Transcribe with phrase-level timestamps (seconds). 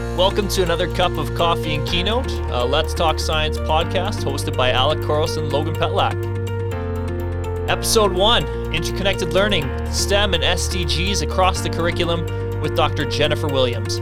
[0.00, 4.70] Welcome to another cup of coffee and keynote, a Let's Talk Science podcast hosted by
[4.70, 6.16] Alec Couros and Logan Petlak.
[7.68, 12.26] Episode 1 Interconnected Learning, STEM and SDGs across the curriculum
[12.62, 13.04] with Dr.
[13.04, 13.96] Jennifer Williams.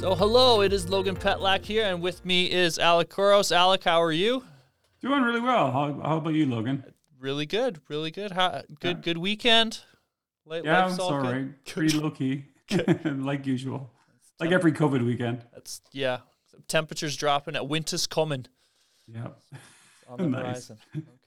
[0.00, 3.52] So, hello, it is Logan Petlak here, and with me is Alec Couros.
[3.52, 4.44] Alec, how are you?
[5.00, 5.70] Doing really well.
[5.70, 6.82] How, how about you, Logan?
[7.18, 8.32] Really good, really good.
[8.32, 9.80] How, good, good weekend.
[10.44, 11.48] Life, yeah, it's all, all right.
[11.64, 12.44] Pretty low key,
[13.04, 13.90] like usual,
[14.38, 15.44] like every COVID weekend.
[15.52, 16.18] That's yeah.
[16.68, 17.56] Temperatures dropping.
[17.56, 18.46] At winter's coming.
[19.06, 19.28] Yeah.
[20.08, 20.68] On the nice.
[20.68, 20.78] horizon.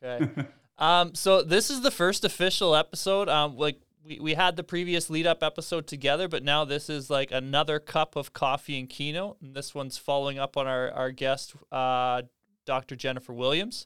[0.03, 0.47] Okay.
[0.77, 1.15] um.
[1.15, 3.27] So this is the first official episode.
[3.29, 3.57] Um.
[3.57, 7.31] Like we, we had the previous lead up episode together, but now this is like
[7.31, 9.37] another cup of coffee and keynote.
[9.41, 12.23] And this one's following up on our, our guest, uh,
[12.65, 12.95] Dr.
[12.95, 13.85] Jennifer Williams.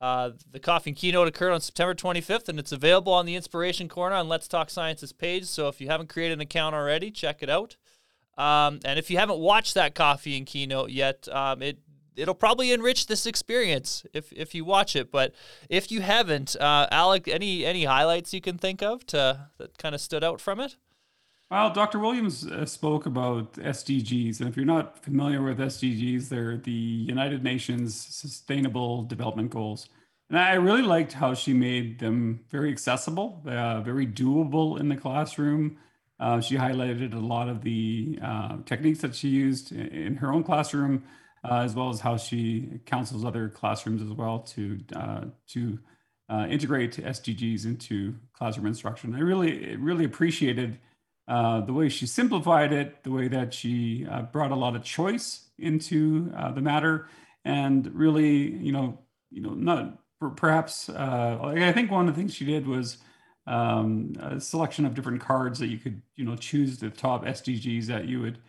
[0.00, 3.88] Uh, the coffee and keynote occurred on September 25th, and it's available on the Inspiration
[3.88, 5.44] Corner on Let's Talk Science's page.
[5.46, 7.76] So if you haven't created an account already, check it out.
[8.36, 11.78] Um, and if you haven't watched that coffee and keynote yet, um, it
[12.16, 15.10] it'll probably enrich this experience if if you watch it.
[15.10, 15.34] But
[15.68, 19.94] if you haven't, uh, Alec, any any highlights you can think of to that kind
[19.94, 20.76] of stood out from it?
[21.48, 22.00] Well, Dr.
[22.00, 27.44] Williams uh, spoke about SDGs, and if you're not familiar with SDGs, they're the United
[27.44, 29.88] Nations Sustainable Development Goals.
[30.28, 34.96] And I really liked how she made them very accessible, uh, very doable in the
[34.96, 35.76] classroom.
[36.18, 40.42] Uh, she highlighted a lot of the uh, techniques that she used in her own
[40.42, 41.04] classroom,
[41.48, 44.80] uh, as well as how she counsels other classrooms as well to
[45.46, 45.78] to
[46.48, 49.14] integrate SDGs into classroom instruction.
[49.14, 50.80] I really really appreciated
[51.28, 54.82] uh, the way she simplified it, the way that she uh, brought a lot of
[54.82, 57.08] choice into uh, the matter,
[57.44, 58.98] and really you know
[59.30, 59.98] you know not
[60.36, 62.98] perhaps I think one of the things she did was.
[63.48, 67.86] Um, a selection of different cards that you could, you know, choose the top SDGs
[67.86, 68.40] that you would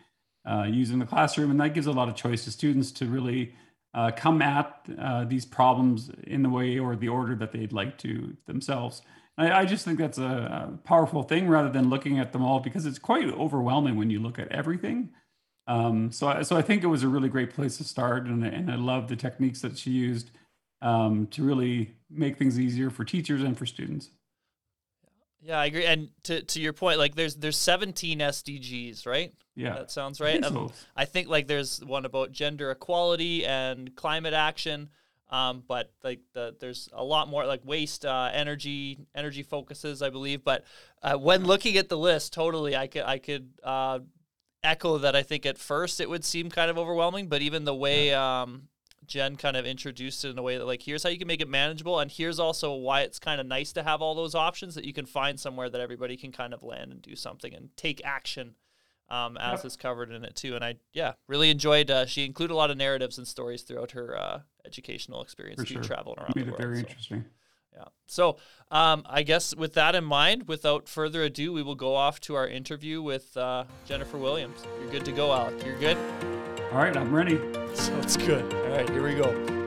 [0.48, 1.50] uh, use in the classroom.
[1.50, 3.54] And that gives a lot of choice to students to really
[3.94, 7.98] uh, come at uh, these problems in the way or the order that they'd like
[7.98, 9.02] to themselves.
[9.38, 12.60] I, I just think that's a, a, powerful thing rather than looking at them all
[12.60, 15.10] because it's quite overwhelming when you look at everything.
[15.66, 18.44] Um, so, I, so I think it was a really great place to start, and,
[18.44, 20.30] and I love the techniques that she used
[20.82, 24.10] um, to really make things easier for teachers and for students.
[25.40, 25.84] Yeah, I agree.
[25.84, 29.32] And to, to your point, like there's there's 17 SDGs, right?
[29.54, 30.42] Yeah, that sounds right.
[30.44, 30.74] I think, um, so.
[30.96, 34.88] I think like there's one about gender equality and climate action.
[35.30, 40.10] Um, but like the there's a lot more like waste, uh, energy, energy focuses, I
[40.10, 40.42] believe.
[40.42, 40.64] But
[41.02, 44.00] uh, when looking at the list, totally, I could I could uh,
[44.64, 45.14] echo that.
[45.14, 48.68] I think at first it would seem kind of overwhelming, but even the way um,
[49.08, 51.40] Jen kind of introduced it in a way that like here's how you can make
[51.40, 54.74] it manageable and here's also why it's kind of nice to have all those options
[54.76, 57.70] that you can find somewhere that everybody can kind of land and do something and
[57.76, 58.54] take action
[59.10, 59.66] um, as yep.
[59.66, 62.70] is covered in it too and I yeah really enjoyed uh, she included a lot
[62.70, 65.82] of narratives and stories throughout her uh, educational experience sure.
[65.82, 66.80] traveling around made the world, it very so.
[66.80, 67.24] interesting
[67.74, 68.36] yeah so
[68.70, 72.34] um, I guess with that in mind without further ado we will go off to
[72.34, 75.96] our interview with uh, Jennifer Williams you're good to go Alec you're good
[76.72, 77.38] all right I'm ready
[77.74, 78.52] so it's good.
[78.52, 79.57] All right, here we go.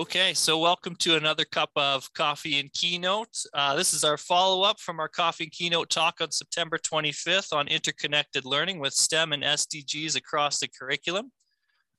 [0.00, 3.36] Okay, so welcome to another cup of coffee and keynote.
[3.52, 7.52] Uh, this is our follow up from our coffee and keynote talk on September 25th
[7.52, 11.30] on interconnected learning with STEM and SDGs across the curriculum.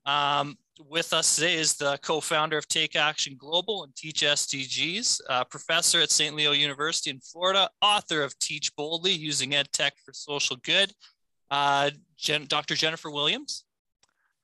[0.07, 5.44] Um, with us today is the co-founder of Take Action Global and Teach SDGs, uh,
[5.44, 6.35] professor at St.
[6.35, 10.91] Leo University in Florida, author of Teach Boldly Using Ed Tech for Social Good,
[11.51, 12.73] uh, Jen, Dr.
[12.73, 13.63] Jennifer Williams.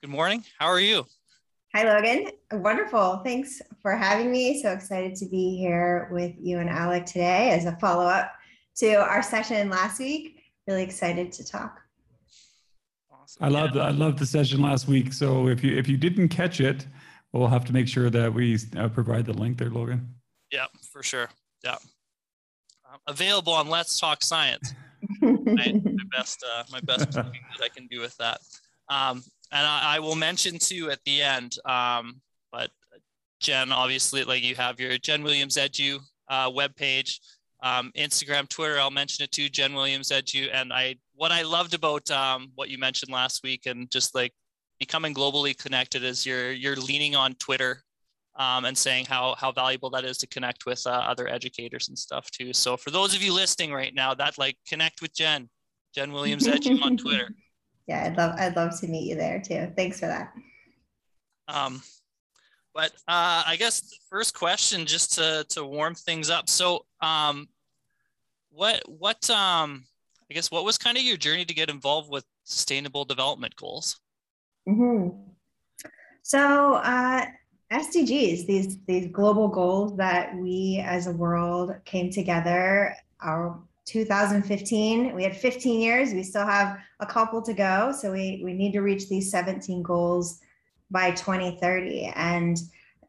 [0.03, 0.44] Good morning.
[0.59, 1.07] How are you?
[1.78, 2.32] Hi, Logan.
[2.54, 3.22] Wonderful.
[3.24, 4.64] Thanks for having me.
[4.64, 8.34] So excited to be here with you and Alec today as a follow up
[8.78, 10.42] to our session last week.
[10.66, 11.80] Really excited to talk.
[13.12, 13.44] Awesome.
[13.44, 15.14] I love I love the session last week.
[15.14, 16.88] So if you if you didn't catch it,
[17.32, 20.16] we'll have to make sure that we uh, provide the link there, Logan.
[20.52, 21.30] Yeah, for sure.
[21.63, 21.75] Yeah.
[22.92, 24.74] Um, available on Let's Talk Science.
[25.22, 27.28] my, my, best uh, my best that
[27.62, 28.40] I can do with that.
[28.90, 29.22] Um,
[29.52, 31.58] and I, I, will mention too at the end.
[31.66, 32.22] Um,
[32.52, 32.70] but
[33.40, 36.00] Jen, obviously, like you have your Jen Williams Edu
[36.30, 37.20] uh, webpage,
[37.64, 38.80] um, Instagram, Twitter.
[38.80, 40.50] I'll mention it too, Jen Williams Edu.
[40.54, 44.34] And I, what I loved about um, what you mentioned last week, and just like
[44.80, 47.84] becoming globally connected, is you're you're leaning on Twitter
[48.36, 51.98] um, and saying how how valuable that is to connect with uh, other educators and
[51.98, 52.54] stuff too.
[52.54, 55.50] So for those of you listening right now, that like connect with Jen,
[55.94, 57.30] Jen Williams Edu on Twitter
[57.88, 59.72] yeah, I'd love I'd love to meet you there too.
[59.75, 60.34] Thanks for that.
[61.48, 61.81] Um,
[62.74, 66.48] But uh, I guess the first question, just to to warm things up.
[66.48, 67.48] So, um,
[68.50, 69.86] what what um,
[70.30, 74.00] I guess what was kind of your journey to get involved with sustainable development goals?
[74.69, 75.18] Mm-hmm.
[76.22, 77.25] So uh,
[77.72, 82.95] SDGs, these these global goals that we as a world came together.
[83.22, 86.13] Our 2015, we had 15 years.
[86.13, 89.81] We still have a couple to go, so we we need to reach these 17
[89.81, 90.42] goals
[90.92, 92.12] by 2030.
[92.16, 92.57] And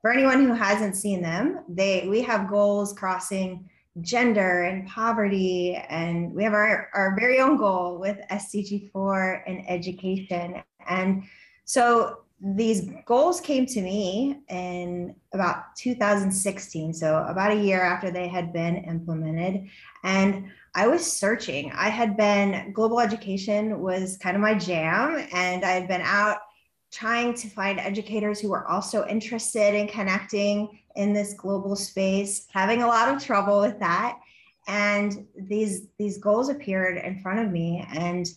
[0.00, 3.68] for anyone who hasn't seen them, they we have goals crossing
[4.00, 9.68] gender and poverty, and we have our, our very own goal with SDG 4 and
[9.68, 10.62] education.
[10.88, 11.24] And
[11.64, 18.28] so these goals came to me in about 2016, so about a year after they
[18.28, 19.68] had been implemented.
[20.04, 20.48] And
[20.78, 21.72] I was searching.
[21.74, 26.38] I had been, global education was kind of my jam, and I had been out
[26.92, 32.82] trying to find educators who were also interested in connecting in this global space, having
[32.82, 34.20] a lot of trouble with that.
[34.68, 37.84] And these these goals appeared in front of me.
[37.92, 38.28] And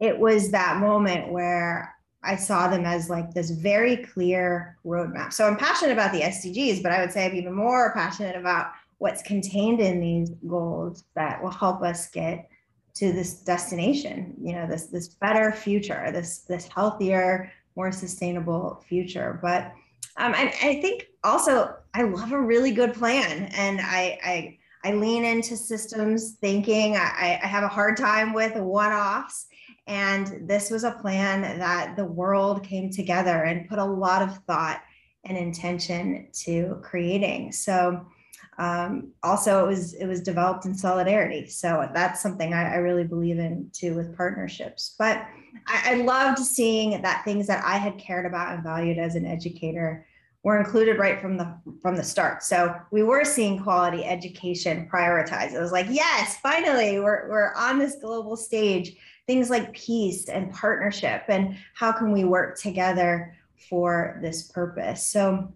[0.00, 5.34] it was that moment where I saw them as like this very clear roadmap.
[5.34, 8.72] So I'm passionate about the SDGs, but I would say I'm even more passionate about
[9.00, 12.50] what's contained in these goals that will help us get
[12.92, 19.38] to this destination, you know, this this better future, this this healthier, more sustainable future.
[19.40, 19.72] But
[20.18, 24.92] um, and I think also I love a really good plan, and I I, I
[24.92, 26.96] lean into systems thinking.
[26.96, 29.46] I, I have a hard time with one-offs,
[29.86, 34.36] and this was a plan that the world came together and put a lot of
[34.44, 34.82] thought
[35.24, 37.52] and intention to creating.
[37.52, 38.06] So
[38.60, 41.46] um, also it was it was developed in solidarity.
[41.46, 44.96] So that's something I, I really believe in too with partnerships.
[44.98, 45.26] But
[45.66, 49.24] I, I, loved seeing that things that i had cared about and valued as an
[49.24, 50.06] educator
[50.42, 52.42] were included right from the from the start.
[52.42, 55.54] So we were seeing quality education prioritized.
[55.54, 58.94] It was like yes finally we're, we're on this global stage.
[59.26, 63.34] Things like peace and partnership and how can we work together
[63.70, 65.06] for this purpose?
[65.06, 65.50] So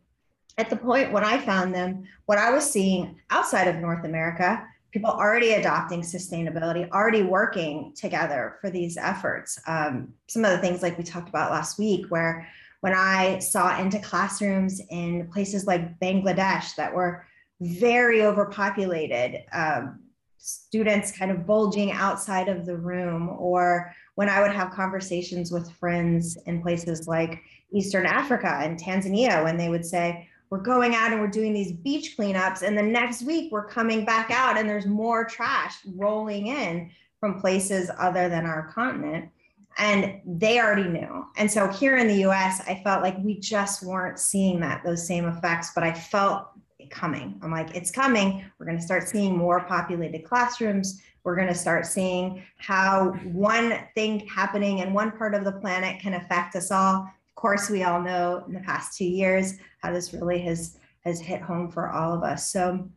[0.58, 4.64] at the point when I found them, what I was seeing outside of North America,
[4.92, 9.58] people already adopting sustainability, already working together for these efforts.
[9.66, 12.46] Um, some of the things like we talked about last week, where
[12.80, 17.26] when I saw into classrooms in places like Bangladesh that were
[17.60, 20.00] very overpopulated, um,
[20.38, 25.72] students kind of bulging outside of the room, or when I would have conversations with
[25.72, 27.40] friends in places like
[27.72, 31.72] Eastern Africa and Tanzania, when they would say, we're going out and we're doing these
[31.72, 36.48] beach cleanups and the next week we're coming back out and there's more trash rolling
[36.48, 39.28] in from places other than our continent.
[39.76, 41.26] And they already knew.
[41.36, 45.06] And so here in the us i felt like we just weren't seeing that those
[45.06, 46.48] same effects but i felt
[46.84, 47.38] it coming.
[47.42, 48.44] I'm like it's coming.
[48.58, 51.02] We're going to start seeing more populated classrooms.
[51.24, 56.00] We're going to start seeing how one thing happening in one part of the planet
[56.00, 56.96] can affect us all.
[56.96, 61.20] Of course, we all know in the past two years how this really has has
[61.20, 62.50] hit home for all of us.
[62.50, 62.88] So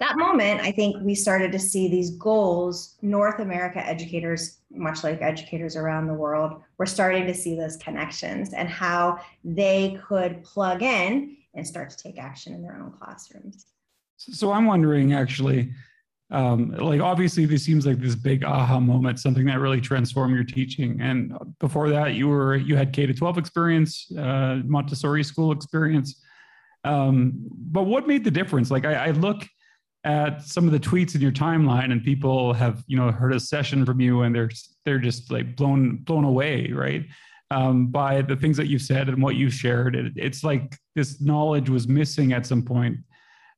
[0.00, 2.96] that moment, I think we started to see these goals.
[3.02, 8.54] North America educators, much like educators around the world, were starting to see those connections
[8.54, 13.66] and how they could plug in and start to take action in their own classrooms.
[14.16, 15.70] So I'm wondering actually,
[16.30, 20.44] um, like obviously this seems like this big aha moment something that really transformed your
[20.44, 21.00] teaching.
[21.00, 26.22] And before that you were you had k to 12 experience uh, montessori school experience.
[26.84, 28.70] Um, but what made the difference?
[28.70, 29.46] Like I, I, look
[30.04, 33.40] at some of the tweets in your timeline and people have you know heard a
[33.40, 34.50] session from you and they're
[34.84, 37.04] they're just like blown blown away right?
[37.50, 39.94] Um, by the things that you've said and what you've shared.
[39.94, 42.96] It, it's like this knowledge was missing at some point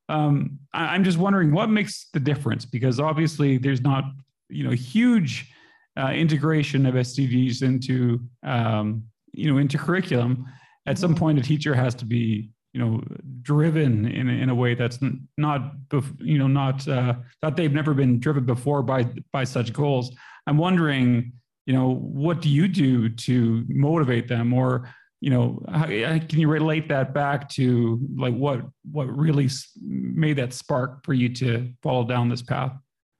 [0.08, 4.04] um, I, am just wondering what makes the difference because obviously there's not
[4.48, 5.52] you know huge
[5.98, 10.46] uh, integration of SDGs into um, you know into curriculum.
[10.86, 13.02] At some point, a teacher has to be you know
[13.42, 14.98] driven in in a way that's
[15.36, 15.72] not
[16.18, 20.14] you know not uh, that they've never been driven before by by such goals.
[20.46, 21.32] I'm wondering
[21.66, 24.88] you know what do you do to motivate them or
[25.20, 28.60] you know how, can you relate that back to like what
[28.92, 29.48] what really
[29.82, 32.72] made that spark for you to follow down this path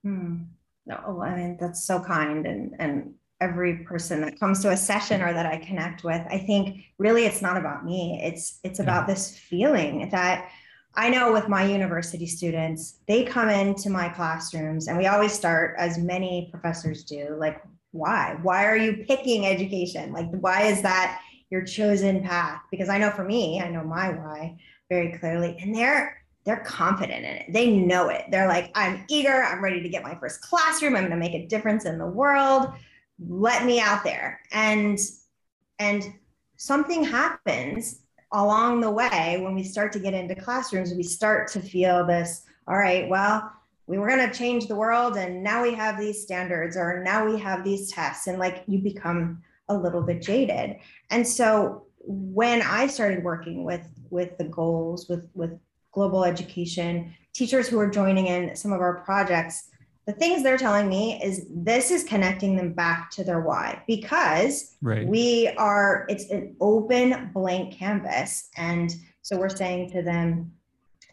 [0.02, 0.36] hmm.
[0.86, 5.20] no i mean that's so kind and and every person that comes to a session
[5.20, 9.08] or that i connect with i think really it's not about me it's it's about
[9.08, 9.14] yeah.
[9.14, 10.48] this feeling that
[10.98, 15.74] I know with my university students, they come into my classrooms and we always start,
[15.78, 17.62] as many professors do, like,
[17.92, 18.38] why?
[18.42, 20.12] Why are you picking education?
[20.12, 24.10] Like, why is that your chosen path because i know for me i know my
[24.10, 24.56] why
[24.88, 27.52] very clearly and they're they're confident in it.
[27.52, 28.26] They know it.
[28.30, 29.42] They're like i'm eager.
[29.42, 30.94] I'm ready to get my first classroom.
[30.94, 32.72] I'm going to make a difference in the world.
[33.18, 34.40] Let me out there.
[34.52, 34.98] And
[35.78, 36.14] and
[36.56, 38.00] something happens
[38.32, 42.42] along the way when we start to get into classrooms we start to feel this
[42.66, 43.52] all right well
[43.86, 47.24] we were going to change the world and now we have these standards or now
[47.24, 50.76] we have these tests and like you become a little bit jaded.
[51.10, 55.58] And so when i started working with with the goals with with
[55.90, 59.70] global education teachers who are joining in some of our projects
[60.06, 63.82] the things they're telling me is this is connecting them back to their why.
[63.88, 65.06] Because right.
[65.06, 68.48] we are it's an open blank canvas.
[68.56, 70.52] And so we're saying to them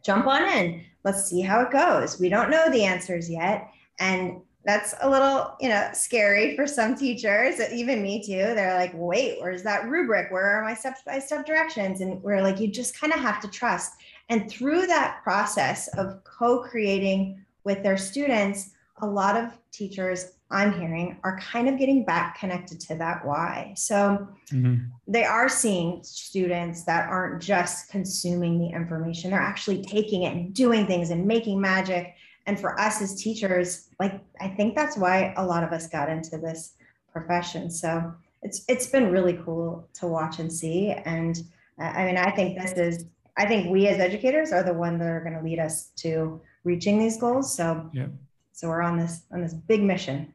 [0.06, 0.84] jump on in.
[1.04, 2.20] Let's see how it goes.
[2.20, 3.68] We don't know the answers yet.
[4.00, 8.92] And that's a little you know scary for some teachers even me too they're like
[8.96, 12.68] wait where's that rubric where are my step by step directions and we're like you
[12.68, 13.94] just kind of have to trust
[14.30, 21.18] and through that process of co-creating with their students a lot of teachers I'm hearing
[21.24, 23.74] are kind of getting back connected to that why.
[23.76, 24.86] So mm-hmm.
[25.08, 30.54] they are seeing students that aren't just consuming the information, they're actually taking it and
[30.54, 32.14] doing things and making magic.
[32.46, 36.10] And for us as teachers, like I think that's why a lot of us got
[36.10, 36.74] into this
[37.12, 37.70] profession.
[37.70, 40.92] So it's it's been really cool to watch and see.
[40.92, 41.42] And
[41.80, 43.06] I mean, I think this is
[43.38, 46.42] I think we as educators are the one that are going to lead us to
[46.64, 47.56] reaching these goals.
[47.56, 48.08] So yeah.
[48.52, 50.34] So we're on this on this big mission.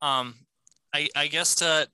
[0.00, 0.34] Um,
[0.94, 1.88] I I guess to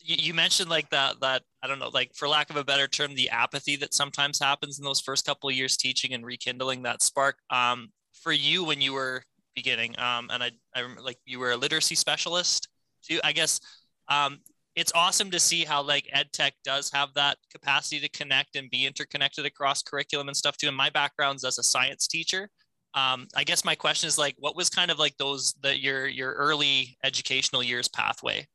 [0.00, 2.88] you, you mentioned like that that I don't know like for lack of a better
[2.88, 6.82] term the apathy that sometimes happens in those first couple of years teaching and rekindling
[6.82, 7.38] that spark.
[7.50, 9.22] Um, for you when you were
[9.54, 12.68] beginning, um, and I I remember like you were a literacy specialist
[13.02, 13.20] too.
[13.24, 13.60] I guess
[14.08, 14.40] um,
[14.76, 18.70] it's awesome to see how like ed tech does have that capacity to connect and
[18.70, 20.68] be interconnected across curriculum and stuff too.
[20.68, 22.50] And my background's as a science teacher
[22.94, 26.06] um, I guess my question is like, what was kind of like those the your
[26.08, 28.46] your early educational years pathway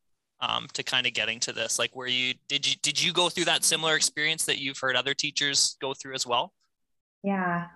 [0.48, 1.80] um, to kind of getting to this?
[1.80, 4.96] Like, where you did you did you go through that similar experience that you've heard
[4.96, 6.54] other teachers go through as well?
[7.24, 7.68] Yeah,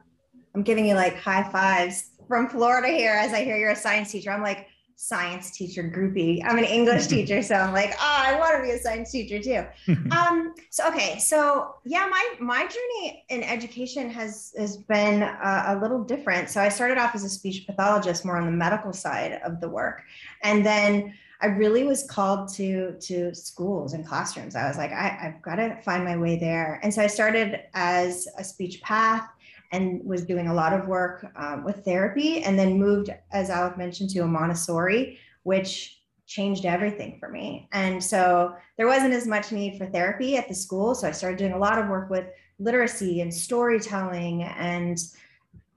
[0.56, 4.12] I'm giving you like high fives from Florida here as I hear you're a science
[4.12, 4.32] teacher.
[4.32, 4.68] I'm like,
[5.02, 6.42] science teacher groupie.
[6.46, 9.40] I'm an English teacher, so I'm like, oh, I want to be a science teacher
[9.42, 9.94] too.
[10.12, 15.80] um, so okay, so yeah, my my journey in education has has been a, a
[15.82, 16.50] little different.
[16.50, 19.70] So I started off as a speech pathologist, more on the medical side of the
[19.70, 20.04] work,
[20.44, 24.56] and then I really was called to to schools and classrooms.
[24.56, 27.62] I was like, I, I've got to find my way there, and so I started
[27.74, 29.28] as a speech path
[29.72, 33.78] and was doing a lot of work um, with therapy and then moved, as Alec
[33.78, 37.68] mentioned, to a Montessori, which changed everything for me.
[37.72, 40.96] And so there wasn't as much need for therapy at the school.
[40.96, 42.26] So I started doing a lot of work with
[42.60, 45.00] literacy and storytelling and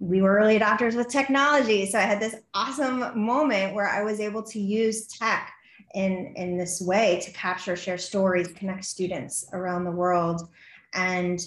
[0.02, 1.86] we were early adopters with technology.
[1.86, 5.52] So I had this awesome moment where I was able to use tech
[5.94, 10.48] in, in this way to capture, share stories, connect students around the world.
[10.92, 11.40] And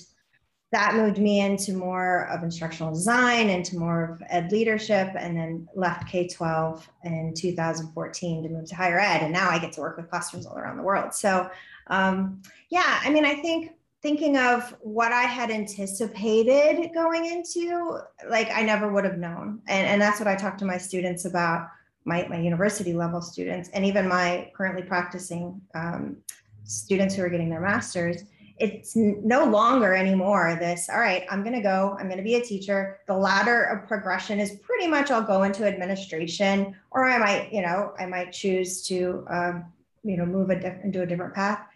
[0.71, 5.67] that moved me into more of instructional design, into more of ed leadership, and then
[5.75, 9.21] left K 12 in 2014 to move to higher ed.
[9.21, 11.13] And now I get to work with classrooms all around the world.
[11.13, 11.49] So,
[11.87, 13.71] um, yeah, I mean, I think
[14.05, 17.97] thinking of what I had anticipated going into,
[18.29, 19.63] like I never would have known.
[19.67, 21.69] And, and that's what I talk to my students about,
[22.03, 26.17] my, my university level students, and even my currently practicing um,
[26.65, 28.25] students who are getting their masters.
[28.59, 32.35] It's no longer anymore this all right i'm going to go i'm going to be
[32.35, 32.99] a teacher.
[33.05, 37.61] The ladder of progression is pretty much i'll go into administration or i might you
[37.61, 39.65] know i might choose to um,
[40.05, 41.67] you know move a diff- into a different path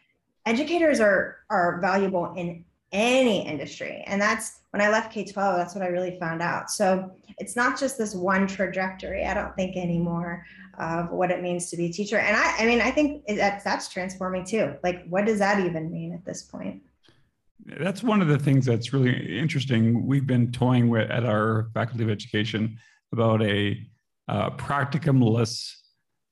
[0.49, 5.83] educators are are valuable in any industry and that's when i left k-12 that's what
[5.83, 10.43] i really found out so it's not just this one trajectory i don't think anymore
[10.79, 12.17] of what it means to be a teacher.
[12.17, 14.75] And I, I mean, I think that's that's transforming too.
[14.81, 16.81] Like, what does that even mean at this point?
[17.65, 20.07] That's one of the things that's really interesting.
[20.07, 22.77] We've been toying with at our Faculty of Education
[23.11, 23.77] about a
[24.29, 25.75] uh, practicumless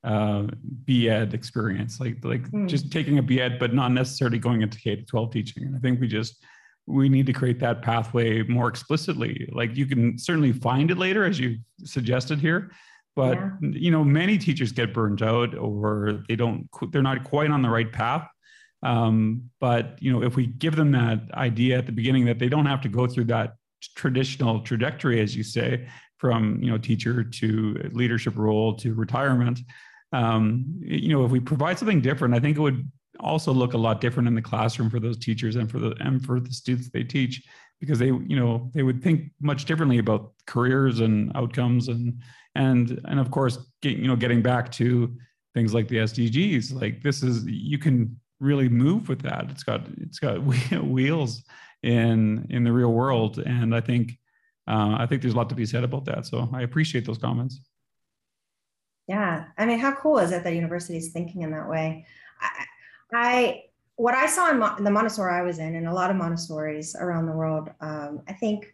[0.08, 2.66] uh, BEd experience, like like mm.
[2.66, 5.64] just taking a BEd, but not necessarily going into K to 12 teaching.
[5.64, 6.42] And I think we just
[6.86, 9.48] we need to create that pathway more explicitly.
[9.52, 12.70] Like you can certainly find it later, as you suggested here,
[13.18, 13.50] but yeah.
[13.60, 17.68] you know many teachers get burned out or they don't they're not quite on the
[17.68, 18.28] right path
[18.84, 22.48] um, but you know if we give them that idea at the beginning that they
[22.48, 23.54] don't have to go through that
[23.96, 25.88] traditional trajectory as you say
[26.18, 29.58] from you know teacher to leadership role to retirement
[30.12, 33.78] um, you know if we provide something different i think it would also look a
[33.78, 36.88] lot different in the classroom for those teachers and for the and for the students
[36.90, 37.42] they teach
[37.80, 42.20] because they you know they would think much differently about careers and outcomes and
[42.54, 45.14] and and of course get, you know getting back to
[45.54, 49.46] things like the SDGs like this is you can really move with that.
[49.50, 50.42] It's got it's got
[50.84, 51.42] wheels
[51.82, 53.38] in in the real world.
[53.38, 54.18] And I think
[54.66, 56.26] uh, I think there's a lot to be said about that.
[56.26, 57.60] So I appreciate those comments
[59.08, 62.06] yeah I mean how cool is it that university is thinking in that way
[62.40, 62.64] I,
[63.12, 63.62] I
[63.98, 66.94] what I saw in, Mo- the Montessori I was in, and a lot of Montessoris
[67.00, 68.72] around the world, um, I think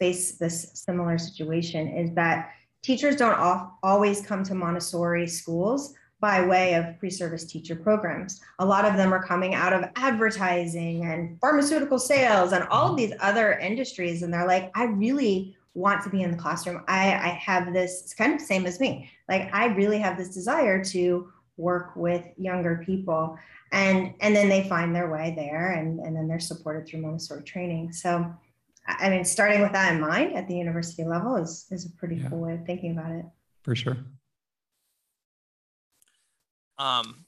[0.00, 2.50] face this similar situation is that
[2.82, 3.38] teachers don't
[3.84, 8.40] always come to Montessori schools by way of pre-service teacher programs.
[8.58, 12.96] A lot of them are coming out of advertising and pharmaceutical sales and all of
[12.96, 16.82] these other industries, and they're like, I really want to be in the classroom.
[16.88, 19.10] I, I have this, it's kind of the same as me.
[19.28, 23.38] Like, I really have this desire to work with younger people
[23.72, 27.42] and and then they find their way there and, and then they're supported through montessori
[27.42, 28.32] training so
[28.86, 32.16] i mean starting with that in mind at the university level is is a pretty
[32.16, 32.28] yeah.
[32.28, 33.24] cool way of thinking about it
[33.62, 33.96] for sure
[36.78, 37.24] um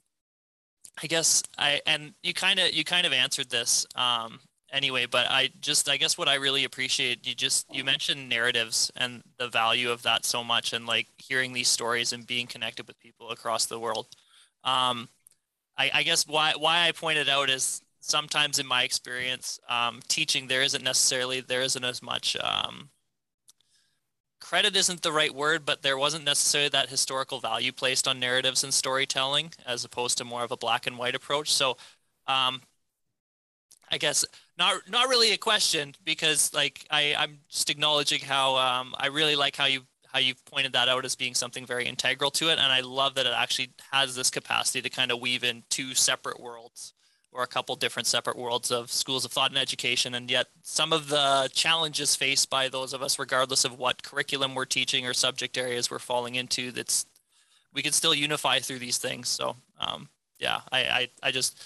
[1.03, 4.41] i guess i and you kind of you kind of answered this um
[4.77, 8.91] anyway but i just i guess what i really appreciate you just you mentioned narratives
[8.97, 12.87] and the value of that so much and like hearing these stories and being connected
[12.87, 14.07] with people across the world.
[14.65, 15.09] Um
[15.79, 20.47] I, I guess why why I pointed out is sometimes in my experience um, teaching
[20.49, 22.91] there isn't necessarily there isn't as much um,
[24.41, 28.65] credit isn't the right word but there wasn't necessarily that historical value placed on narratives
[28.65, 31.53] and storytelling as opposed to more of a black and white approach.
[31.53, 31.77] So
[32.27, 32.63] um,
[33.91, 34.25] i guess
[34.59, 39.37] not not really a question because like I, i'm just acknowledging how um, i really
[39.37, 39.83] like how you
[40.17, 42.59] how you've pointed that out as being something very integral to it.
[42.59, 45.93] And I love that it actually has this capacity to kind of weave in two
[45.93, 46.95] separate worlds
[47.33, 50.15] or a couple different separate worlds of schools of thought and education.
[50.15, 54.55] And yet some of the challenges faced by those of us, regardless of what curriculum
[54.55, 57.05] we're teaching or subject areas we're falling into, that's
[57.75, 59.29] we can still unify through these things.
[59.29, 61.63] So um, yeah, I, I, I just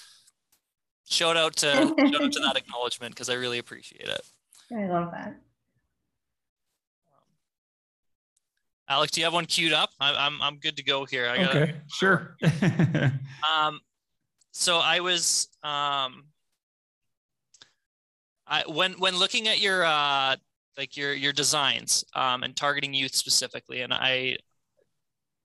[1.11, 4.21] shout out to shout out to that acknowledgement because I really appreciate it.
[4.73, 5.35] I love that.
[8.89, 9.89] Alex, do you have one queued up?
[9.99, 11.27] I, I'm I'm good to go here.
[11.29, 12.35] I got okay, sure.
[13.55, 13.79] um,
[14.51, 16.25] so I was um,
[18.47, 20.35] I when when looking at your uh
[20.77, 24.37] like your your designs um and targeting youth specifically, and I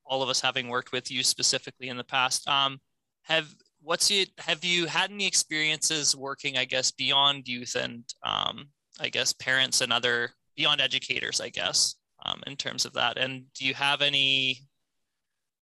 [0.05, 2.81] all of us having worked with you specifically in the past, um,
[3.23, 3.55] have
[3.87, 8.67] what's it have you had any experiences working, I guess, beyond youth and um,
[8.99, 11.95] I guess parents and other beyond educators, I guess
[12.25, 13.17] um, in terms of that.
[13.17, 14.63] And do you have any,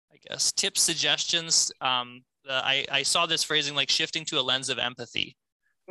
[0.09, 1.69] I guess, tips, suggestions?
[1.81, 5.35] Um, uh, I, I saw this phrasing like shifting to a lens of empathy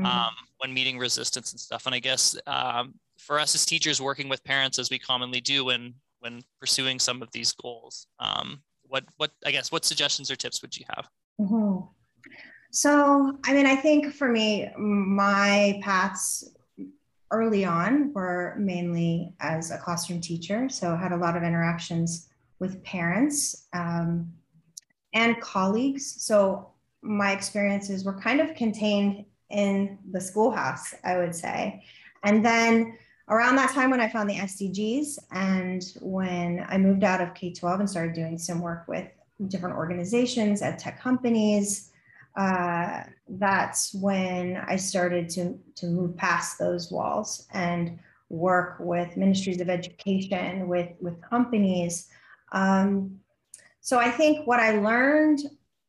[0.01, 0.07] mm-hmm.
[0.07, 1.85] um, when meeting resistance and stuff.
[1.85, 5.67] And I guess um, for us as teachers working with parents, as we commonly do
[5.67, 10.37] when when pursuing some of these goals, um, what what I guess what suggestions or
[10.37, 11.09] tips would you have?
[11.39, 11.87] Mm-hmm.
[12.75, 16.55] So, I mean, I think for me, my paths
[17.31, 22.31] early on were mainly as a classroom teacher, so I had a lot of interactions
[22.61, 24.33] with parents um,
[25.13, 26.23] and colleagues.
[26.23, 26.71] So
[27.03, 31.85] my experiences were kind of contained in the schoolhouse, I would say.
[32.25, 32.97] And then
[33.29, 37.53] around that time when I found the SDGs and when I moved out of K
[37.53, 39.09] 12 and started doing some work with
[39.49, 41.91] different organizations at tech companies,
[42.37, 49.61] uh, that's when I started to, to move past those walls and work with ministries
[49.61, 52.09] of education, with, with companies.
[52.53, 53.19] Um,
[53.81, 55.41] so I think what I learned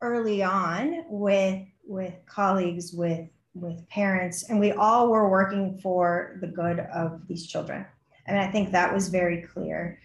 [0.02, 6.48] early on with, with colleagues, with, with parents, and we all were working for the
[6.48, 7.86] good of these children.
[8.26, 10.00] And I think that was very clear.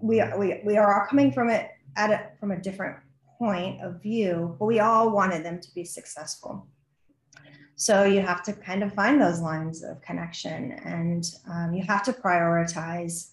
[0.00, 2.96] We, we, we are all coming from it at a, from a different
[3.38, 6.66] point of view, but we all wanted them to be successful.
[7.76, 12.02] So you have to kind of find those lines of connection and um, you have
[12.04, 13.30] to prioritize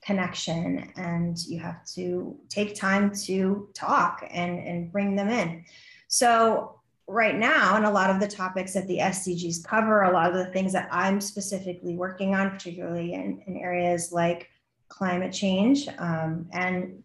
[0.00, 5.64] connection and you have to take time to talk and, and bring them in.
[6.06, 10.30] So right now, and a lot of the topics that the SDGs cover, a lot
[10.30, 14.50] of the things that I'm specifically working on, particularly in, in areas like
[14.88, 17.02] climate change um, and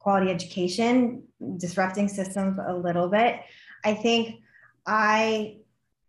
[0.00, 1.22] quality education,
[1.58, 3.40] disrupting systems a little bit.
[3.84, 4.40] I think
[4.86, 5.58] I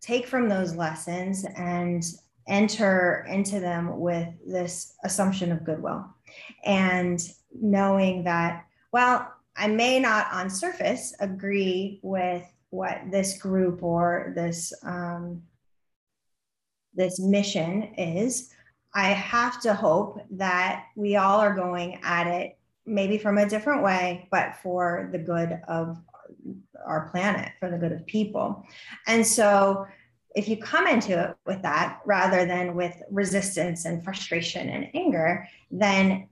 [0.00, 2.02] take from those lessons and
[2.48, 6.04] enter into them with this assumption of goodwill
[6.64, 7.22] and
[7.54, 14.72] knowing that, well, I may not on surface agree with what this group or this
[14.82, 15.42] um,
[16.94, 18.50] this mission is,
[18.94, 23.82] I have to hope that we all are going at it maybe from a different
[23.82, 25.98] way, but for the good of
[26.84, 28.64] our planet, for the good of people.
[29.06, 29.86] And so
[30.34, 35.46] if you come into it with that rather than with resistance and frustration and anger,
[35.70, 36.28] then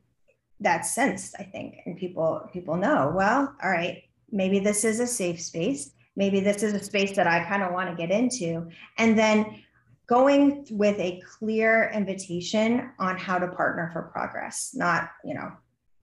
[0.61, 1.81] that's sensed, I think.
[1.87, 5.93] And people people know, well, all right, maybe this is a safe space.
[6.17, 8.69] Maybe this is a space that I kind of want to get into.
[8.99, 9.63] And then
[10.07, 15.53] going with a clear invitation on how to partner for progress, not, you know,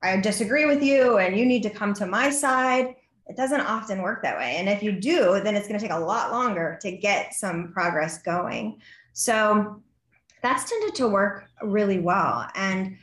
[0.02, 2.94] I disagree with you and you need to come to my side.
[3.26, 4.56] It doesn't often work that way.
[4.56, 7.72] And if you do, then it's going to take a lot longer to get some
[7.72, 8.80] progress going.
[9.12, 9.82] So
[10.42, 12.48] that's tended to work really well.
[12.54, 12.96] And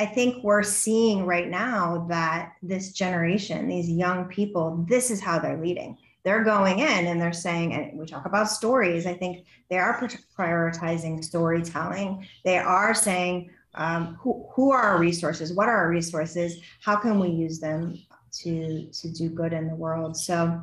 [0.00, 5.38] I think we're seeing right now that this generation, these young people, this is how
[5.38, 5.98] they're leading.
[6.24, 9.06] They're going in and they're saying, and we talk about stories.
[9.06, 10.00] I think they are
[10.36, 12.26] prioritizing storytelling.
[12.44, 15.52] They are saying, um, who, who are our resources?
[15.52, 16.60] What are our resources?
[16.82, 17.98] How can we use them
[18.40, 20.16] to, to do good in the world?
[20.16, 20.60] So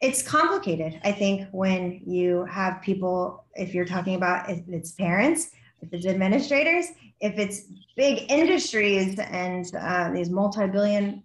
[0.00, 1.00] it's complicated.
[1.02, 5.50] I think when you have people, if you're talking about if it's parents,
[5.80, 6.86] if it's administrators,
[7.20, 7.62] if it's
[7.96, 11.24] big industries and uh, these multi-billion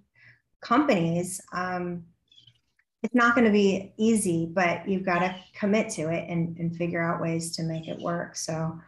[0.61, 2.03] companies, um,
[3.03, 6.75] it's not going to be easy, but you've got to commit to it and, and
[6.75, 8.37] figure out ways to make it work.
[8.37, 8.79] So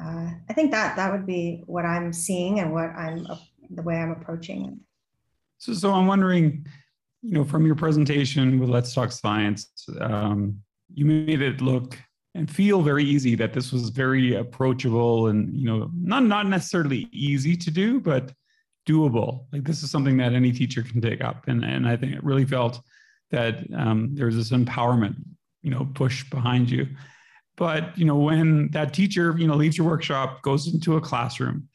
[0.00, 3.26] uh, I think that that would be what I'm seeing and what I'm
[3.70, 4.74] the way I'm approaching it.
[5.58, 6.66] So, so I'm wondering,
[7.22, 10.58] you know, from your presentation with Let's Talk Science, um,
[10.94, 11.98] you made it look
[12.34, 17.08] and feel very easy that this was very approachable and you know not not necessarily
[17.12, 18.32] easy to do, but
[18.88, 19.46] doable.
[19.52, 22.24] Like this is something that any teacher can take up, and and I think it
[22.24, 22.80] really felt
[23.30, 25.16] that um, there's this empowerment,
[25.62, 26.86] you know, push behind you.
[27.62, 31.68] But you know, when that teacher, you know, leaves your workshop, goes into a classroom,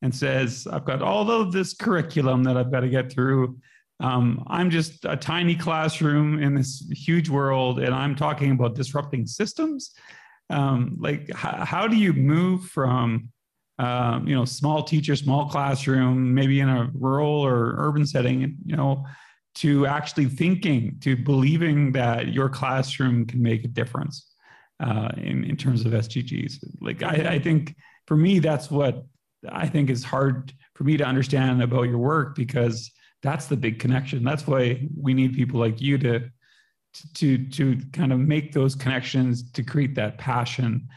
[0.00, 3.58] and says, "I've got all of this curriculum that I've got to get through.
[3.98, 9.26] Um, I'm just a tiny classroom in this huge world, and I'm talking about disrupting
[9.26, 9.90] systems.
[10.48, 13.30] Um, like, h- how do you move from,
[13.80, 18.76] um, you know, small teacher, small classroom, maybe in a rural or urban setting, you
[18.76, 19.04] know,
[19.56, 24.31] to actually thinking, to believing that your classroom can make a difference?"
[24.82, 26.64] Uh, in, in terms of SDGs.
[26.80, 29.04] Like I, I think for me, that's what
[29.48, 32.90] I think is hard for me to understand about your work because
[33.22, 34.24] that's the big connection.
[34.24, 36.28] That's why we need people like you to
[37.14, 40.88] to to kind of make those connections to create that passion.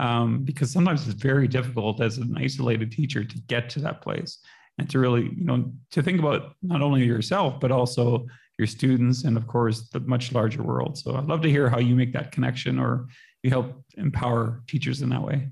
[0.00, 4.38] Um, because sometimes it's very difficult as an isolated teacher to get to that place
[4.78, 8.26] and to really, you know, to think about not only yourself but also
[8.58, 10.98] your students and of course the much larger world.
[10.98, 13.06] So I'd love to hear how you make that connection or
[13.44, 15.48] you help empower teachers in that way?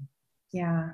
[0.50, 0.92] Yeah.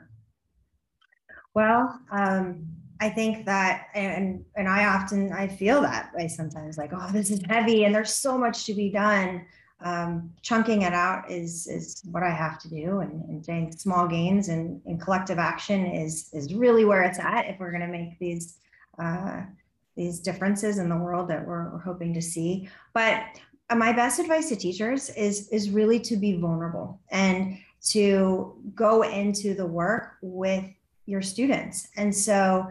[1.55, 2.67] Well, um,
[3.01, 7.31] I think that, and and I often I feel that way sometimes, like, oh, this
[7.31, 9.47] is heavy, and there's so much to be done.
[9.81, 14.09] Um, chunking it out is is what I have to do, and, and doing small
[14.09, 17.87] gains and, and collective action is is really where it's at if we're going to
[17.87, 18.59] make these
[18.99, 19.43] uh,
[19.97, 22.69] these differences in the world that we're, we're hoping to see.
[22.93, 23.23] But
[23.77, 27.59] my best advice to teachers is is really to be vulnerable and
[27.91, 30.65] to go into the work with
[31.07, 31.89] your students.
[31.97, 32.67] And so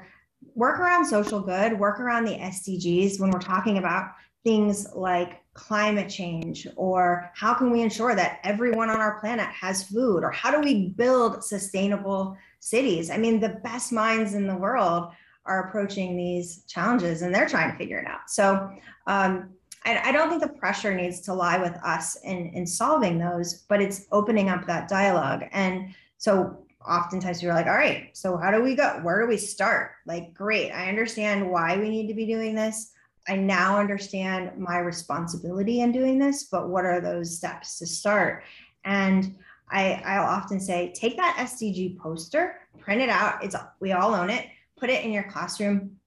[0.56, 4.12] work around social good work around the sdgs when we're talking about
[4.44, 9.84] things like climate change or how can we ensure that everyone on our planet has
[9.84, 13.10] food or how do we build sustainable cities?
[13.10, 15.12] I mean the best minds in the world
[15.46, 18.30] are approaching these challenges and they're trying to figure it out.
[18.30, 18.72] So
[19.08, 19.50] um,
[19.88, 23.65] I, I don't think the pressure needs to lie with us in, in solving those,
[23.69, 25.45] but it's opening up that dialogue.
[25.52, 29.00] And so oftentimes we are like, all right, so how do we go?
[29.02, 29.91] Where do we start?
[30.06, 32.91] Like, great, I understand why we need to be doing this.
[33.30, 38.43] I now understand my responsibility in doing this, but what are those steps to start?
[38.86, 39.36] And
[39.69, 43.43] I, I'll often say, take that SDG poster, print it out.
[43.43, 44.47] It's we all own it.
[44.78, 45.97] Put it in your classroom.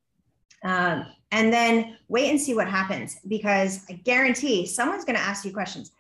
[0.65, 5.45] Um, and then wait and see what happens because I guarantee someone's going to ask
[5.45, 5.93] you questions.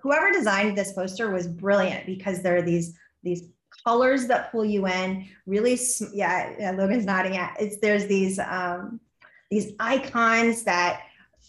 [0.00, 3.48] Whoever designed this poster was brilliant because there are these these
[3.84, 5.26] colors that pull you in.
[5.46, 5.78] Really,
[6.12, 7.56] yeah, yeah Logan's nodding at.
[7.58, 9.00] It's there's these um,
[9.50, 11.02] these icons that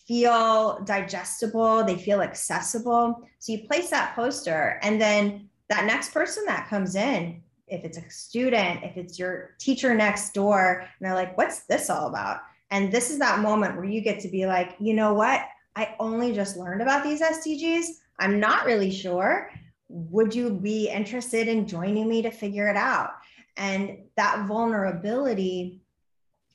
[0.08, 1.84] feel digestible.
[1.84, 3.28] They feel accessible.
[3.40, 7.98] So you place that poster, and then that next person that comes in if it's
[7.98, 12.42] a student, if it's your teacher next door, and they're like, what's this all about?
[12.72, 15.42] And this is that moment where you get to be like, you know what?
[15.76, 17.88] I only just learned about these SDGs,
[18.20, 19.50] I'm not really sure.
[19.90, 23.12] Would you be interested in joining me to figure it out?
[23.58, 25.82] And that vulnerability,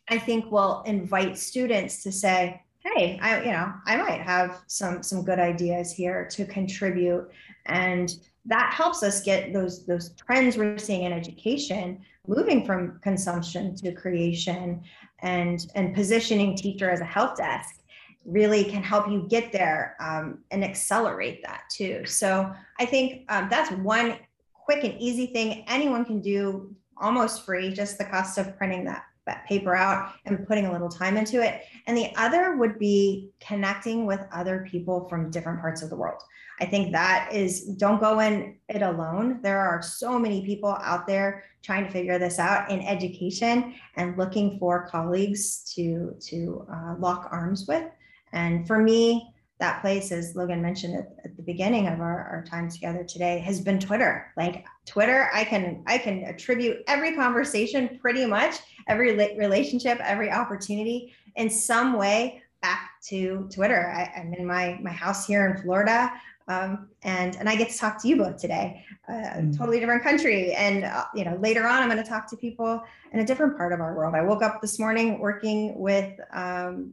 [0.09, 5.03] I think, will invite students to say, hey, I, you know, I might have some
[5.03, 7.31] some good ideas here to contribute.
[7.67, 8.15] And
[8.47, 13.93] that helps us get those those trends we're seeing in education moving from consumption to
[13.93, 14.83] creation
[15.23, 17.77] and and positioning teacher as a help desk
[18.25, 22.05] really can help you get there um, and accelerate that too.
[22.05, 24.17] So i think um, that's one
[24.53, 29.05] quick and easy thing anyone can do almost free just the cost of printing that
[29.27, 33.31] that paper out and putting a little time into it and the other would be
[33.41, 36.23] connecting with other people from different parts of the world
[36.61, 39.41] I think that is don't go in it alone.
[39.43, 44.17] There are so many people out there trying to figure this out in education and
[44.19, 47.85] looking for colleagues to to uh, lock arms with.
[48.33, 52.45] And for me, that place, as Logan mentioned at, at the beginning of our, our
[52.45, 54.33] time together today, has been Twitter.
[54.37, 58.57] Like Twitter, I can I can attribute every conversation, pretty much
[58.89, 63.91] every relationship, every opportunity, in some way back to Twitter.
[63.91, 66.11] I, am in my my house here in Florida.
[66.49, 70.53] Um, and and I get to talk to you both today, uh, totally different country.
[70.55, 73.57] And uh, you know, later on, I'm going to talk to people in a different
[73.57, 74.17] part of our world.
[74.17, 76.93] I woke up this morning working with um,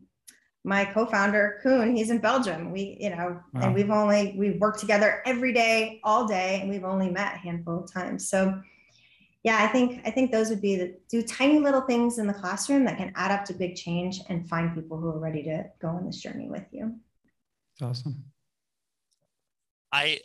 [0.67, 2.71] my co-founder Koen, He's in Belgium.
[2.71, 3.61] We, you know, wow.
[3.61, 7.37] and we've only we've worked together every day, all day, and we've only met a
[7.37, 8.29] handful of times.
[8.29, 8.61] So,
[9.43, 12.33] yeah, I think I think those would be the do tiny little things in the
[12.33, 15.63] classroom that can add up to big change and find people who are ready to
[15.81, 16.97] go on this journey with you.
[17.81, 18.25] Awesome.
[19.93, 20.19] I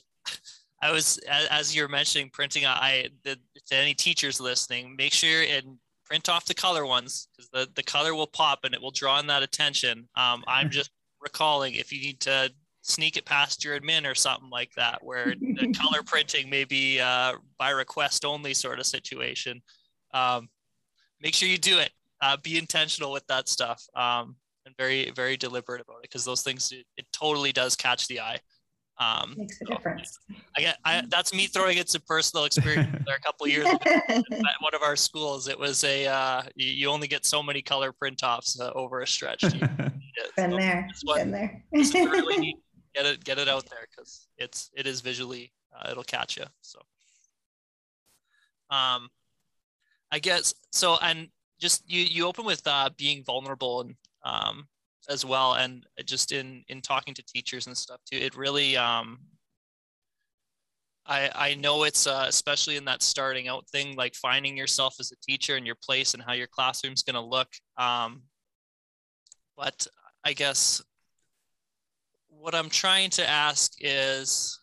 [0.83, 1.19] I was
[1.51, 2.67] as you're mentioning printing.
[2.67, 5.79] I the, to any teachers listening, make sure and
[6.13, 9.19] print off the color ones because the the color will pop and it will draw
[9.19, 10.07] in that attention.
[10.15, 10.91] Um, I'm just
[11.23, 15.35] recalling if you need to sneak it past your admin or something like that, where
[15.41, 19.63] the color printing may be uh, by request only sort of situation.
[20.13, 20.51] Um,
[21.23, 21.93] make sure you do it.
[22.21, 26.43] Uh, be intentional with that stuff um, and very very deliberate about it because those
[26.43, 28.39] things it, it, totally does catch the eye.
[28.99, 30.19] Um, Makes a so difference.
[30.57, 33.79] I get I, that's me throwing in some personal experience there a couple years ago
[33.85, 35.49] at one of our schools.
[35.49, 39.01] It was a uh, you, you, only get so many color print offs uh, over
[39.01, 39.41] a stretch.
[39.41, 39.93] Been
[40.37, 40.89] so there.
[41.05, 41.63] One, Been there.
[41.73, 42.57] really
[42.95, 46.45] get it get it out there because it's it is visually uh, it'll catch you.
[46.61, 46.79] So,
[48.71, 49.09] um,
[50.11, 50.99] I guess so.
[51.03, 51.29] And
[51.61, 54.69] just you you open with uh, being vulnerable and um,
[55.09, 59.19] as well and just in in talking to teachers and stuff too it really um
[61.07, 65.13] i i know it's uh, especially in that starting out thing like finding yourself as
[65.13, 68.23] a teacher and your place and how your classroom's going to look um
[69.57, 69.87] but
[70.25, 70.83] i guess
[72.29, 74.61] what i'm trying to ask is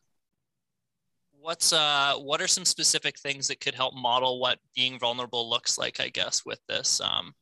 [1.41, 5.78] what's uh what are some specific things that could help model what being vulnerable looks
[5.78, 7.34] like i guess with this um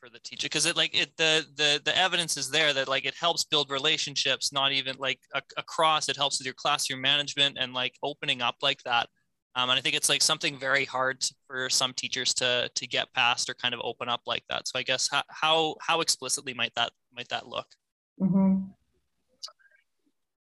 [0.00, 3.04] for the teacher because it like it the the the evidence is there that like
[3.04, 7.56] it helps build relationships not even like a, across it helps with your classroom management
[7.58, 9.08] and like opening up like that.
[9.54, 13.12] Um, and i think it's like something very hard for some teachers to to get
[13.14, 14.68] past or kind of open up like that.
[14.68, 17.66] So i guess how how, how explicitly might that might that look?
[18.20, 18.70] Mm-hmm.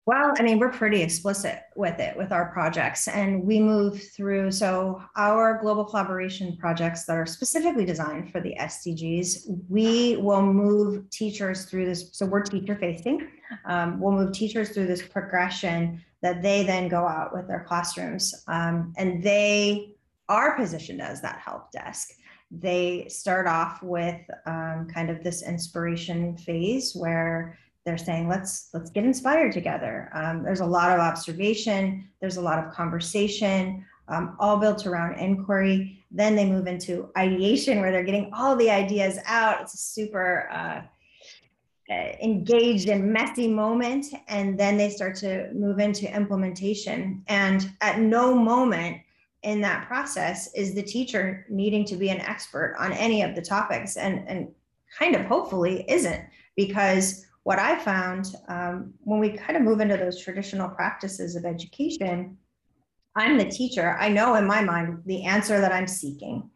[0.07, 4.51] Well, I mean, we're pretty explicit with it with our projects, and we move through.
[4.51, 11.09] So, our global collaboration projects that are specifically designed for the SDGs, we will move
[11.09, 12.11] teachers through this.
[12.13, 13.31] So, we're teacher facing.
[13.65, 18.45] Um, we'll move teachers through this progression that they then go out with their classrooms,
[18.47, 19.95] um, and they
[20.29, 22.11] are positioned as that help desk.
[22.51, 28.91] They start off with um, kind of this inspiration phase where they're saying let's let's
[28.91, 30.11] get inspired together.
[30.15, 35.19] Um, there's a lot of observation there's a lot of conversation um, all built around
[35.19, 36.03] inquiry.
[36.11, 39.61] Then they move into ideation where they're getting all the ideas out.
[39.61, 40.83] It's a super uh,
[41.93, 47.23] uh, engaged and messy moment and then they start to move into implementation.
[47.27, 49.03] And at no moment
[49.43, 53.43] in that process is the teacher needing to be an expert on any of the
[53.43, 54.49] topics and and
[54.99, 56.25] kind of hopefully isn't
[56.57, 61.45] because what I found um, when we kind of move into those traditional practices of
[61.45, 62.37] education,
[63.15, 63.97] I'm the teacher.
[64.01, 66.51] I know in my mind the answer that I'm seeking.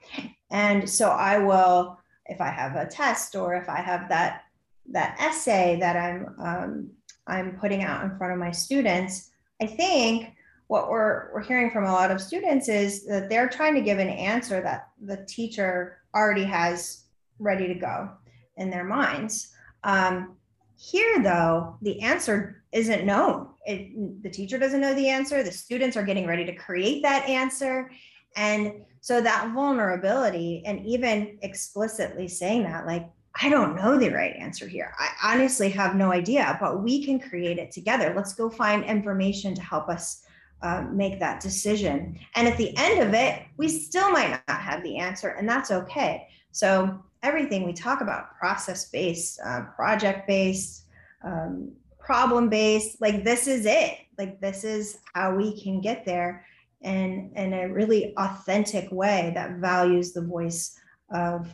[0.51, 4.43] And so I will, if I have a test or if I have that
[4.91, 6.91] that essay that I'm um,
[7.27, 10.33] I'm putting out in front of my students, I think
[10.69, 13.99] what we're we're hearing from a lot of students is that they're trying to give
[13.99, 17.05] an answer that the teacher already has
[17.39, 18.11] ready to go
[18.57, 19.53] in their minds.
[19.85, 20.38] Um,
[20.79, 23.49] here, though, the answer isn't known.
[23.67, 25.43] it, the teacher doesn't know the answer.
[25.43, 27.91] The students are getting ready to create that answer.
[28.37, 33.11] And so that vulnerability and even explicitly saying that, like,
[33.41, 34.95] I don't know the right answer here.
[34.99, 38.13] I honestly have no idea, but we can create it together.
[38.17, 40.23] Let's go find information to help us
[40.63, 42.19] uh, make that decision.
[42.37, 45.71] And at the end of it, we still might not have the answer, and that's
[45.71, 46.29] okay.
[46.53, 50.85] So, everything we talk about process based, uh, project based,
[51.25, 53.99] um, problem based, like this is it.
[54.17, 56.45] Like, this is how we can get there
[56.83, 60.79] and in a really authentic way that values the voice
[61.13, 61.49] of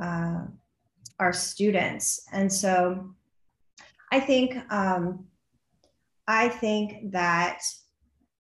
[0.00, 0.42] uh,
[1.18, 2.26] our students.
[2.32, 3.14] And so
[4.12, 5.26] I think um,
[6.26, 7.62] I think that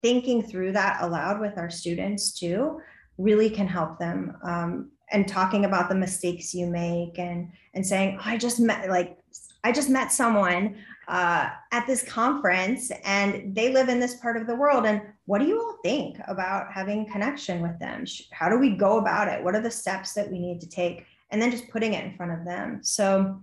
[0.02, 2.80] thinking through that aloud with our students too
[3.16, 4.36] really can help them.
[4.42, 8.88] Um, and talking about the mistakes you make and and saying, oh, I just met
[8.88, 9.18] like
[9.62, 10.76] I just met someone
[11.08, 14.86] uh, at this conference and they live in this part of the world.
[14.86, 18.04] And what do you all think about having connection with them?
[18.30, 19.42] How do we go about it?
[19.42, 21.06] What are the steps that we need to take?
[21.34, 22.78] and then just putting it in front of them.
[22.82, 23.42] So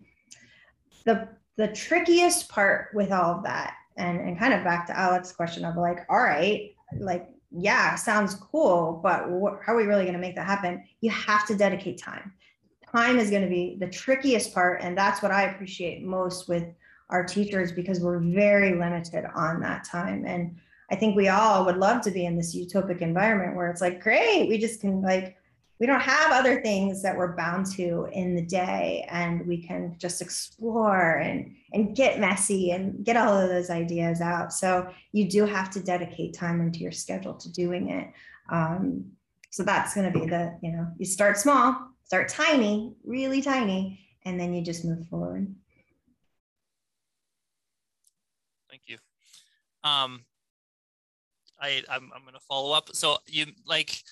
[1.06, 5.34] the the trickiest part with all of that, and, and kind of back to Alec's
[5.34, 10.04] question of like, all right, like, yeah, sounds cool, but wh- how are we really
[10.04, 10.84] going to make that happen?
[11.02, 12.34] You have to dedicate time.
[12.92, 14.82] Time is going to be the trickiest part.
[14.82, 16.66] And that's what I appreciate most with
[17.10, 20.26] our teachers because we're very limited on that time.
[20.26, 20.58] And
[20.90, 24.02] I think we all would love to be in this utopic environment where it's like,
[24.02, 25.38] great, we just can like
[25.82, 29.96] we don't have other things that we're bound to in the day and we can
[29.98, 34.54] just explore and and get messy and get all of those ideas out.
[34.54, 38.12] So you do have to dedicate time into your schedule to doing it.
[38.52, 39.06] Um,
[39.50, 44.08] so that's going to be the you know you start small start tiny really tiny
[44.24, 45.52] and then you just move forward.
[48.70, 48.98] Thank you.
[49.84, 50.26] Um
[51.60, 52.90] i i'm, I'm going to follow up.
[52.94, 54.04] So you like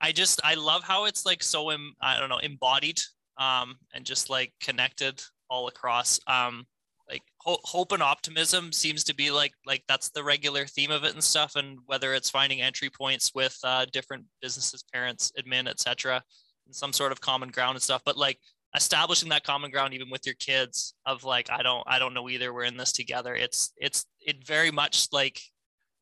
[0.00, 3.00] I just I love how it's like so Im, I don't know embodied
[3.38, 6.66] um and just like connected all across um
[7.08, 11.04] like ho- hope and optimism seems to be like like that's the regular theme of
[11.04, 15.68] it and stuff and whether it's finding entry points with uh, different businesses parents admin
[15.68, 16.22] etc
[16.66, 18.38] and some sort of common ground and stuff but like
[18.74, 22.28] establishing that common ground even with your kids of like i don't i don't know
[22.28, 25.40] either we're in this together it's it's it very much like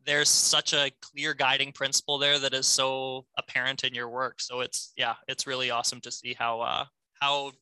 [0.07, 4.40] there's such a clear guiding principle there that is so apparent in your work.
[4.40, 6.85] So it's yeah, it's really awesome to see how uh,
[7.21, 7.53] how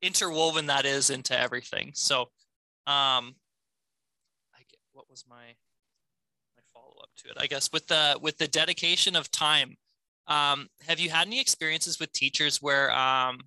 [0.00, 1.92] interwoven that is into everything.
[1.94, 2.22] So,
[2.86, 3.34] um,
[4.54, 5.36] I get what was my
[6.56, 7.36] my follow up to it?
[7.38, 9.76] I guess with the with the dedication of time.
[10.28, 13.40] Um, have you had any experiences with teachers where um,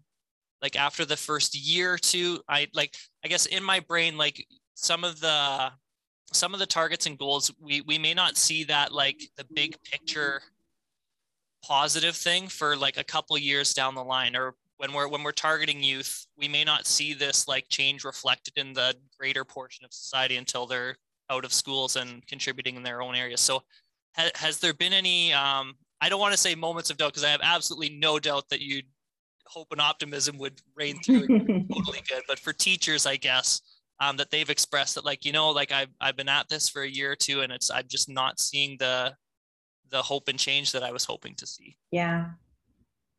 [0.62, 4.46] like after the first year or two, I like I guess in my brain like
[4.74, 5.72] some of the
[6.32, 9.76] some of the targets and goals we we may not see that like the big
[9.84, 10.42] picture
[11.64, 15.32] positive thing for like a couple years down the line or when we're when we're
[15.32, 19.94] targeting youth we may not see this like change reflected in the greater portion of
[19.94, 20.96] society until they're
[21.30, 23.64] out of schools and contributing in their own areas so
[24.16, 27.24] ha- has there been any um, i don't want to say moments of doubt because
[27.24, 28.82] i have absolutely no doubt that you
[29.48, 33.62] hope and optimism would reign through totally good but for teachers i guess
[34.00, 36.82] um, that they've expressed that like you know like I've, I've been at this for
[36.82, 39.14] a year or two and it's i'm just not seeing the
[39.90, 41.78] the hope and change that i was hoping to see.
[41.92, 42.30] Yeah.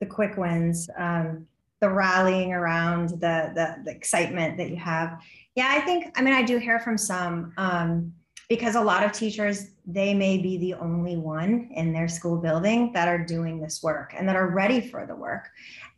[0.01, 1.47] The quick wins um,
[1.81, 5.21] the rallying around the, the the excitement that you have.
[5.55, 8.13] Yeah i think i mean i do hear from some um,
[8.49, 12.93] because a lot of teachers they may be the only one in their school building
[12.93, 15.49] that are doing this work and that are ready for the work.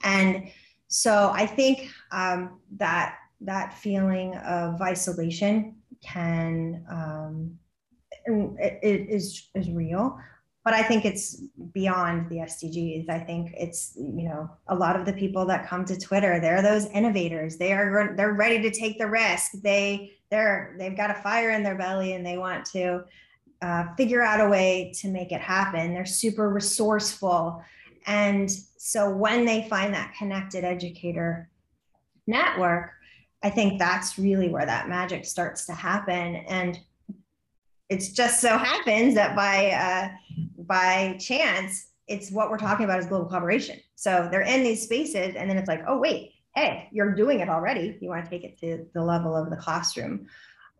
[0.05, 0.51] And
[0.87, 7.59] so i think um, that that feeling of isolation can um,
[8.27, 10.19] it, is is real.
[10.65, 11.41] But i think it's
[11.73, 15.87] beyond the sdgs i think it's you know a lot of the people that come
[15.87, 17.57] to twitter they're those innovators.
[17.57, 19.53] They are they're ready to take the risk.
[19.63, 23.05] They they're they've got a fire in their belly and they want to
[23.63, 25.95] uh, figure out a way to make it happen.
[25.95, 27.63] They're super resourceful.
[28.07, 31.51] And so when they find that connected educator
[32.27, 32.91] network
[33.43, 36.37] I think that's really where that magic starts to happen.
[36.37, 36.79] And
[37.89, 40.09] it's just so happens that by uh,
[40.59, 43.79] by chance, it's what we're talking about is global collaboration.
[43.95, 47.49] So they're in these spaces, and then it's like, oh wait, hey, you're doing it
[47.49, 47.97] already.
[48.01, 50.27] You want to take it to the level of the classroom.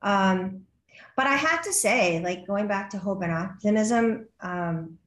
[0.03, 0.63] Um,
[1.17, 4.99] but I have to say, like going back to hope and optimism, um,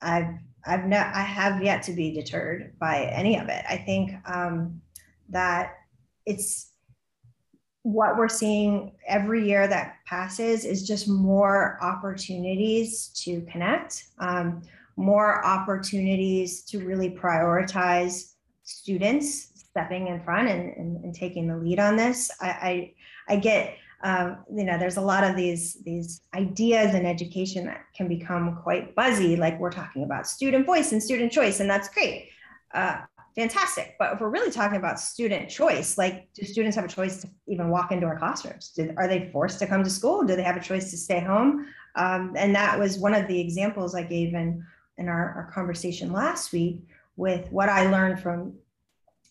[0.00, 0.34] I've
[0.66, 3.64] I've not I have yet to be deterred by any of it.
[3.68, 4.80] I think um,
[5.30, 5.74] that
[6.26, 6.72] it's
[7.82, 14.62] what we're seeing every year that passes is just more opportunities to connect, um,
[14.96, 18.32] more opportunities to really prioritize
[18.64, 22.30] students stepping in front and, and, and taking the lead on this.
[22.40, 22.94] I, I,
[23.28, 27.84] I get, um, you know, there's a lot of these, these ideas in education that
[27.96, 31.88] can become quite buzzy, like we're talking about student voice and student choice, and that's
[31.88, 32.28] great.
[32.74, 32.98] Uh,
[33.34, 33.96] fantastic.
[33.98, 37.28] But if we're really talking about student choice, like do students have a choice to
[37.46, 38.72] even walk into our classrooms?
[38.74, 40.24] Do, are they forced to come to school?
[40.24, 41.66] Do they have a choice to stay home?
[41.96, 44.64] Um, and that was one of the examples I gave in,
[44.98, 48.54] in our, our conversation last week with what I learned from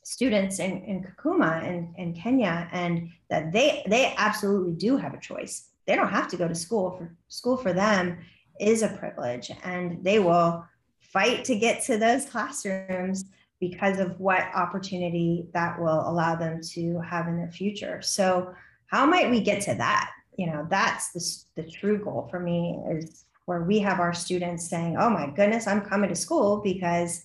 [0.04, 1.62] students in, in Kakuma
[1.98, 5.70] and Kenya, and that they they absolutely do have a choice.
[5.86, 8.18] They don't have to go to school for school for them
[8.60, 10.66] is a privilege, and they will
[11.02, 13.26] fight to get to those classrooms
[13.60, 18.01] because of what opportunity that will allow them to have in the future.
[18.01, 18.53] So,
[18.88, 20.12] how might we get to that?
[20.38, 24.70] You know, that's the, the true goal for me is where we have our students
[24.70, 27.24] saying, Oh my goodness, I'm coming to school because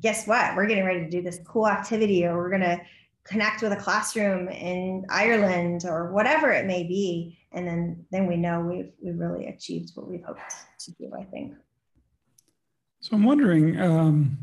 [0.00, 0.54] guess what?
[0.54, 2.80] We're getting ready to do this cool activity, or we're going to
[3.24, 7.38] connect with a classroom in Ireland or whatever it may be.
[7.52, 10.40] And then, then we know we've, we've really achieved what we hoped
[10.80, 11.54] to do, I think.
[13.00, 14.38] So I'm wondering, um,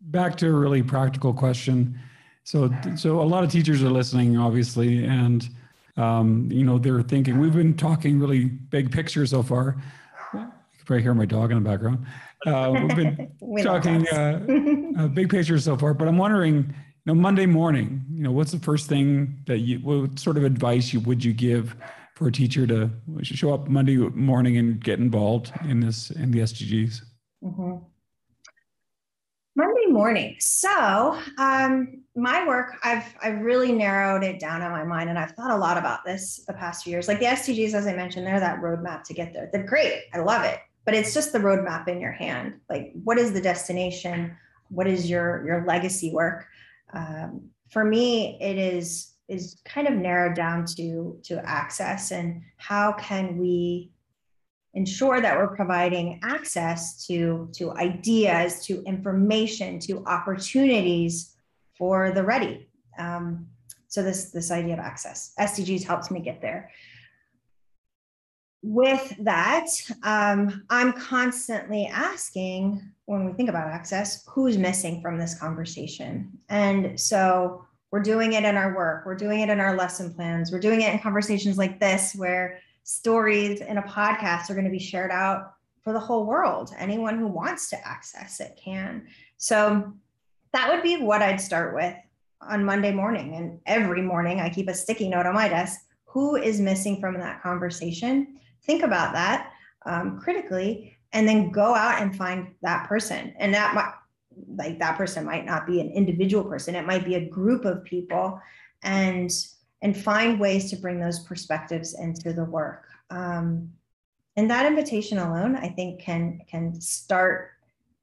[0.00, 1.98] back to a really practical question.
[2.44, 5.48] So, so a lot of teachers are listening, obviously, and
[5.96, 7.38] um, you know they're thinking.
[7.38, 9.76] We've been talking really big picture so far.
[10.32, 10.52] You can
[10.84, 12.06] probably hear my dog in the background.
[12.46, 14.46] Uh, we've been we talking uh,
[14.98, 16.74] uh, big picture so far, but I'm wondering, you
[17.06, 20.92] know, Monday morning, you know, what's the first thing that you, what sort of advice
[20.92, 21.74] you would you give
[22.14, 22.90] for a teacher to
[23.22, 27.00] show up Monday morning and get involved in this in the SDGs?
[27.42, 27.76] Mm-hmm.
[29.88, 30.36] Morning.
[30.40, 35.32] So, um, my work, I've I've really narrowed it down in my mind, and I've
[35.32, 37.08] thought a lot about this the past few years.
[37.08, 39.48] Like the SDGs, as I mentioned, they're that roadmap to get there.
[39.52, 40.02] They're great.
[40.12, 42.54] I love it, but it's just the roadmap in your hand.
[42.68, 44.36] Like, what is the destination?
[44.68, 46.46] What is your your legacy work?
[46.92, 52.92] Um, for me, it is is kind of narrowed down to to access and how
[52.92, 53.90] can we
[54.76, 61.34] ensure that we're providing access to, to ideas, to information, to opportunities
[61.78, 62.68] for the ready.
[62.98, 63.46] Um,
[63.88, 66.70] so this, this idea of access, SDGs helps me get there.
[68.62, 69.66] With that,
[70.02, 76.38] um, I'm constantly asking when we think about access, who's missing from this conversation?
[76.48, 80.52] And so we're doing it in our work, we're doing it in our lesson plans,
[80.52, 84.70] we're doing it in conversations like this where stories in a podcast are going to
[84.70, 86.72] be shared out for the whole world.
[86.78, 89.08] Anyone who wants to access it can.
[89.38, 89.92] So
[90.52, 91.96] that would be what I'd start with
[92.40, 93.34] on Monday morning.
[93.34, 95.80] And every morning, I keep a sticky note on my desk.
[96.04, 98.38] Who is missing from that conversation?
[98.62, 99.50] Think about that
[99.84, 103.34] um, critically, and then go out and find that person.
[103.36, 103.94] And that might,
[104.54, 107.82] like, that person might not be an individual person, it might be a group of
[107.82, 108.40] people.
[108.84, 109.32] And
[109.82, 112.86] and find ways to bring those perspectives into the work.
[113.10, 113.70] Um,
[114.36, 117.50] and that invitation alone, I think, can can start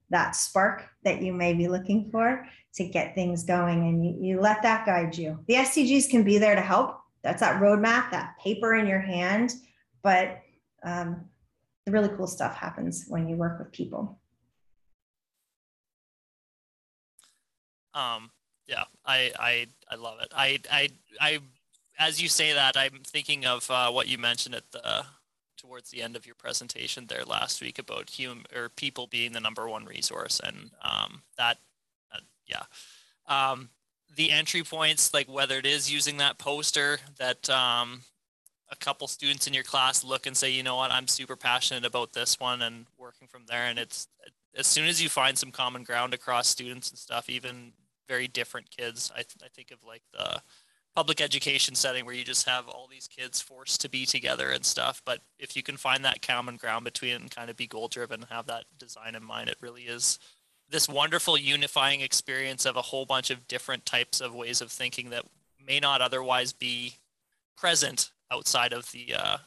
[0.09, 2.45] that spark that you may be looking for
[2.75, 3.87] to get things going.
[3.87, 5.39] And you, you let that guide you.
[5.47, 6.99] The SDGs can be there to help.
[7.23, 9.53] That's that roadmap, that paper in your hand.
[10.01, 10.41] But
[10.83, 11.25] um,
[11.85, 14.19] the really cool stuff happens when you work with people.
[17.93, 18.31] Um,
[18.67, 20.31] yeah, I, I, I love it.
[20.35, 20.89] I, I,
[21.21, 21.39] I
[21.97, 25.05] as you say that, I'm thinking of uh, what you mentioned at the
[25.57, 29.39] towards the end of your presentation there last week about human or people being the
[29.39, 31.57] number one resource, and um, that,
[32.13, 32.63] uh, yeah,
[33.27, 33.69] um,
[34.15, 38.01] the entry points, like whether it is using that poster that um,
[38.69, 41.85] a couple students in your class look and say, you know what, I'm super passionate
[41.85, 44.07] about this one, and working from there, and it's
[44.55, 47.71] as soon as you find some common ground across students and stuff, even
[48.07, 50.41] very different kids, I, th- I think of like the
[50.95, 54.63] public education setting where you just have all these kids forced to be together and
[54.63, 55.01] stuff.
[55.05, 58.21] But if you can find that common ground between and kind of be goal driven
[58.21, 60.19] and have that design in mind, it really is
[60.69, 65.09] this wonderful unifying experience of a whole bunch of different types of ways of thinking
[65.09, 65.25] that
[65.65, 66.95] may not otherwise be
[67.57, 69.37] present outside of the uh,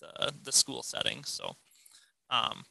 [0.00, 1.24] the, the school setting.
[1.24, 1.56] So,
[2.30, 2.64] um,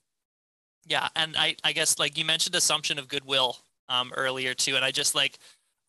[0.86, 3.57] yeah, and I I guess like you mentioned assumption of goodwill
[3.89, 5.38] um, earlier too, and I just like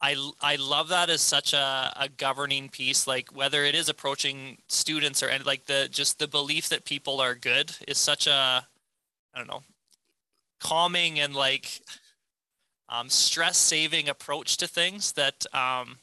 [0.01, 4.59] I, I love that as such a, a governing piece like whether it is approaching
[4.69, 8.67] students or like the just the belief that people are good is such a
[9.35, 9.63] i don't know
[10.61, 11.81] calming and like
[12.89, 15.97] um, stress saving approach to things that um,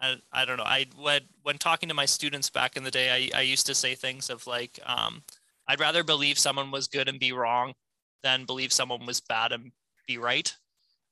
[0.00, 0.64] I, I don't know.
[0.64, 3.74] I when when talking to my students back in the day, I, I used to
[3.74, 5.22] say things of like, um,
[5.68, 7.74] I'd rather believe someone was good and be wrong
[8.22, 9.72] than believe someone was bad and
[10.06, 10.54] be right.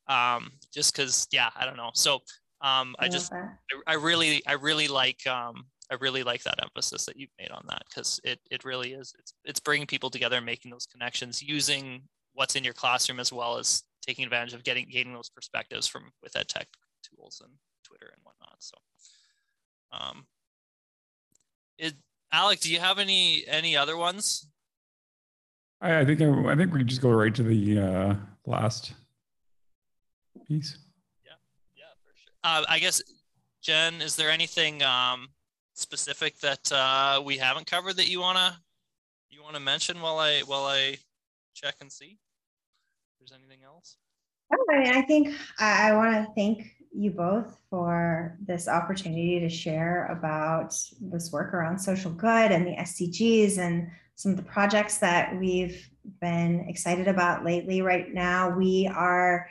[0.09, 1.91] Um, just because, yeah, I don't know.
[1.95, 2.21] So
[2.63, 3.49] um, I, I just I,
[3.87, 7.65] I, really I really like um, I really like that emphasis that you've made on
[7.69, 11.43] that because it it really is it's it's bringing people together and making those connections
[11.43, 12.03] using
[12.35, 16.05] what's in your classroom as well as taking advantage of getting gaining those perspectives from
[16.23, 16.69] with ed tech
[17.03, 17.53] tools and
[17.85, 18.57] Twitter and whatnot.
[18.61, 18.77] So,
[19.93, 20.25] um,
[21.79, 21.95] it,
[22.33, 24.47] Alec, do you have any any other ones?
[25.81, 28.15] I, I think I, I think we can just go right to the uh,
[28.47, 28.95] last
[30.53, 30.79] piece.
[31.25, 31.33] Yeah,
[31.77, 32.33] yeah, for sure.
[32.45, 33.03] Uh, I guess,
[33.63, 35.29] Jen, is there anything um,
[35.75, 38.59] specific that uh, we haven't covered that you wanna
[39.31, 40.99] you wanna mention while I while I
[41.55, 42.19] check and see?
[43.11, 43.97] If there's anything else?
[44.53, 49.41] Oh, I mean, I think I, I want to thank you both for this opportunity
[49.41, 54.43] to share about this work around social good and the SDGs and some of the
[54.43, 55.89] projects that we've
[56.21, 57.81] been excited about lately.
[57.81, 59.49] Right now, we are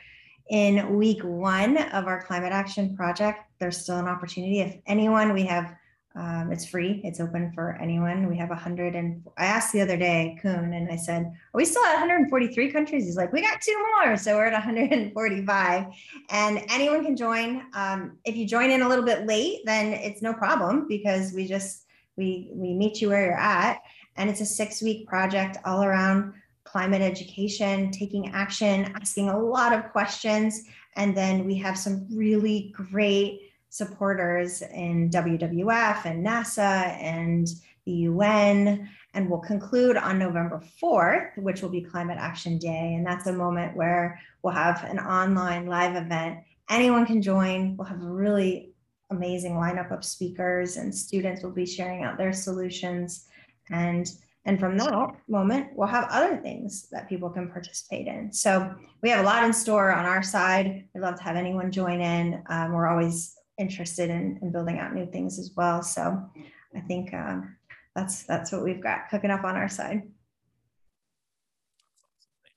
[0.52, 3.39] in week one of our climate action project.
[3.60, 4.60] There's still an opportunity.
[4.60, 5.76] If anyone, we have
[6.14, 6.99] um, it's free.
[7.06, 8.28] It's open for anyone.
[8.28, 11.64] We have hundred and I asked the other day, Koen, and I said, "Are we
[11.64, 15.86] still at 143 countries?" He's like, "We got two more, so we're at 145."
[16.30, 17.64] And anyone can join.
[17.74, 21.47] Um, if you join in a little bit late, then it's no problem because we
[21.47, 21.86] just
[22.18, 23.80] we we meet you where you're at,
[24.18, 26.34] and it's a six week project all around
[26.72, 30.63] climate education, taking action, asking a lot of questions,
[30.95, 37.47] and then we have some really great supporters in WWF and NASA and
[37.86, 38.89] the UN.
[39.13, 42.93] And we'll conclude on November 4th, which will be Climate Action Day.
[42.95, 46.39] And that's a moment where we'll have an online live event.
[46.69, 47.76] Anyone can join.
[47.76, 48.74] We'll have a really
[49.09, 53.28] amazing lineup of speakers, and students will be sharing out their solutions.
[53.69, 54.09] And
[54.45, 58.33] and from that moment, we'll have other things that people can participate in.
[58.33, 58.73] So
[59.03, 60.87] we have a lot in store on our side.
[60.93, 62.41] We'd love to have anyone join in.
[62.49, 65.83] Um, we're always interested in, in building out new things as well.
[65.83, 66.27] So
[66.75, 67.55] I think um,
[67.95, 70.03] that's that's what we've got cooking up on our side.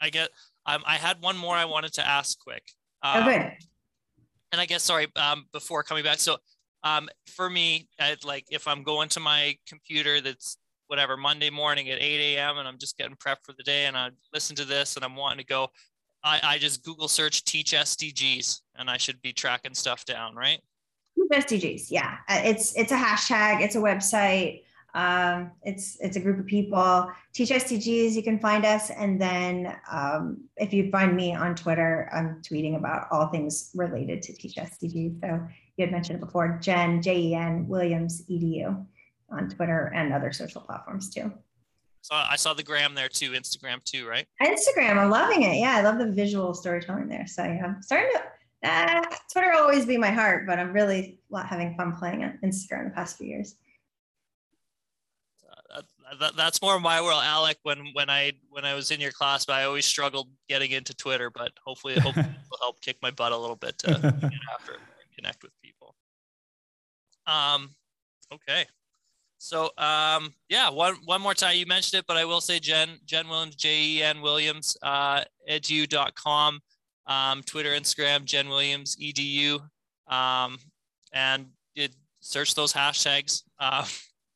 [0.01, 0.31] I get.
[0.67, 2.63] Um, I had one more I wanted to ask quick.
[3.03, 3.53] Um, oh, good.
[4.53, 5.09] And I guess sorry.
[5.17, 6.39] Um, before coming back, so
[6.83, 10.57] um, for me, I'd like if I'm going to my computer that's
[10.87, 12.59] whatever Monday morning at 8 a.m.
[12.59, 15.17] and I'm just getting prepped for the day and I listen to this and I'm
[15.17, 15.69] wanting to go,
[16.23, 20.61] I, I just Google search teach SDGs and I should be tracking stuff down, right?
[21.33, 21.91] SDGs.
[21.91, 23.61] Yeah, uh, it's it's a hashtag.
[23.61, 24.63] It's a website.
[24.95, 27.11] Um, it's it's a group of people.
[27.35, 28.13] Teach SDGs.
[28.13, 32.77] You can find us, and then um, if you find me on Twitter, I'm tweeting
[32.77, 35.21] about all things related to Teach SDGs.
[35.21, 38.87] So you had mentioned it before, Jen J E N Williams Edu
[39.35, 41.33] on Twitter and other social platforms too.
[42.01, 44.27] So I saw the gram there too, Instagram too, right?
[44.43, 45.57] Instagram, I'm loving it.
[45.57, 47.27] Yeah, I love the visual storytelling there.
[47.27, 48.23] So yeah, I'm starting to
[48.65, 52.85] uh, Twitter will always be my heart, but I'm really having fun playing on Instagram
[52.85, 53.57] the past few years.
[55.71, 55.83] Uh,
[56.19, 57.59] that, that's more my world, Alec.
[57.63, 60.95] When when I when I was in your class, but I always struggled getting into
[60.95, 61.31] Twitter.
[61.31, 64.73] But hopefully, hopefully it will help kick my butt a little bit to get after
[64.75, 65.95] and connect with people.
[67.27, 67.71] Um,
[68.33, 68.67] okay.
[69.45, 71.59] So um, yeah, one one more time.
[71.59, 75.21] You mentioned it, but I will say Jen Jen Williams J E N Williams uh,
[75.47, 76.61] edu.com
[77.07, 79.61] um, Twitter, Instagram, Jen Williams, EDU,
[80.09, 80.57] um,
[81.13, 81.45] and
[81.77, 83.43] it, search those hashtags.
[83.61, 83.87] Uh,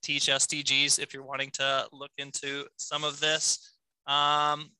[0.03, 3.75] teach SDGs if you're wanting to look into some of this.
[4.07, 4.71] Um,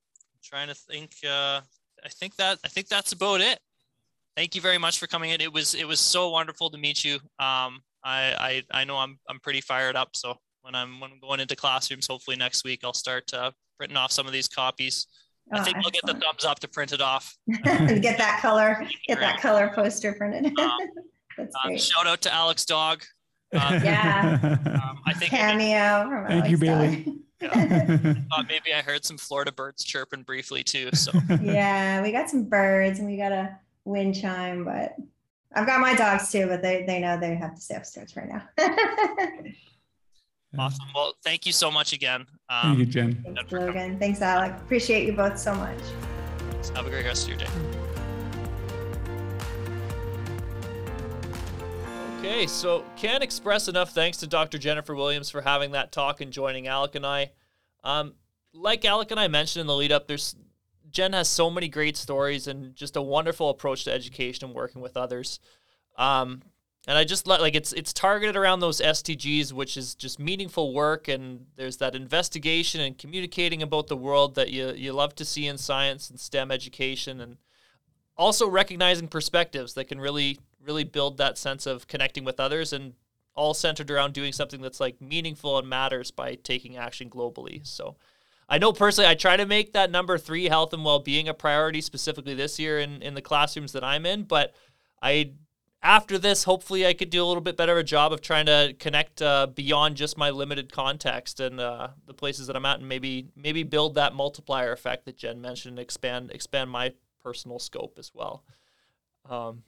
[0.43, 1.11] trying to think.
[1.25, 1.61] Uh,
[2.05, 3.59] I think that I think that's about it.
[4.37, 5.41] Thank you very much for coming in.
[5.41, 7.19] It was it was so wonderful to meet you.
[7.39, 10.11] Um, I, I I know I'm I'm pretty fired up.
[10.15, 13.97] So when I'm when I'm going into classrooms, hopefully next week I'll start uh, printing
[13.97, 15.07] off some of these copies.
[15.53, 17.35] I think I'll get the thumbs up to print it off.
[17.65, 20.47] And get that color, get that color poster printed.
[20.59, 20.79] Um,
[21.39, 23.05] That's uh, shout out to Alex Dog.
[23.55, 24.39] Uh, yeah.
[24.67, 26.25] Um, I think cameo.
[26.27, 27.15] Thank Alex you, Bailey.
[27.41, 28.15] Yeah.
[28.33, 30.91] uh, maybe I heard some Florida birds chirping briefly too.
[30.93, 34.97] So yeah, we got some birds and we got a wind chime, but
[35.55, 38.29] I've got my dogs too, but they, they know they have to stay upstairs right
[38.29, 38.43] now.
[40.59, 40.87] Awesome.
[40.95, 42.27] Well, thank you so much again.
[42.49, 43.23] Um, thank you, Jen.
[43.35, 43.99] Thanks, Logan.
[43.99, 44.53] Thanks, Alec.
[44.57, 45.79] Appreciate you both so much.
[46.75, 47.49] Have a great rest of your day.
[52.19, 54.59] Okay, so can't express enough thanks to Dr.
[54.59, 57.31] Jennifer Williams for having that talk and joining Alec and I.
[57.85, 58.15] Um,
[58.53, 60.35] like Alec and I mentioned in the lead up, there's
[60.91, 64.81] Jen has so many great stories and just a wonderful approach to education and working
[64.81, 65.41] with others.
[65.97, 66.43] Um,
[66.89, 71.07] and I just like it's it's targeted around those SDGs, which is just meaningful work,
[71.07, 75.47] and there's that investigation and communicating about the world that you you love to see
[75.47, 77.37] in science and STEM education, and
[78.17, 82.95] also recognizing perspectives that can really really build that sense of connecting with others, and
[83.35, 87.67] all centered around doing something that's like meaningful and matters by taking action globally.
[87.67, 87.97] So.
[88.49, 91.35] I know personally, I try to make that number three, health and well being, a
[91.35, 94.23] priority specifically this year in, in the classrooms that I'm in.
[94.23, 94.55] But
[95.03, 95.33] I
[95.83, 98.75] after this, hopefully, I could do a little bit better a job of trying to
[98.79, 102.89] connect uh, beyond just my limited context and uh, the places that I'm at, and
[102.89, 108.13] maybe maybe build that multiplier effect that Jen mentioned, expand expand my personal scope as
[108.15, 108.45] well.
[109.29, 109.63] Um,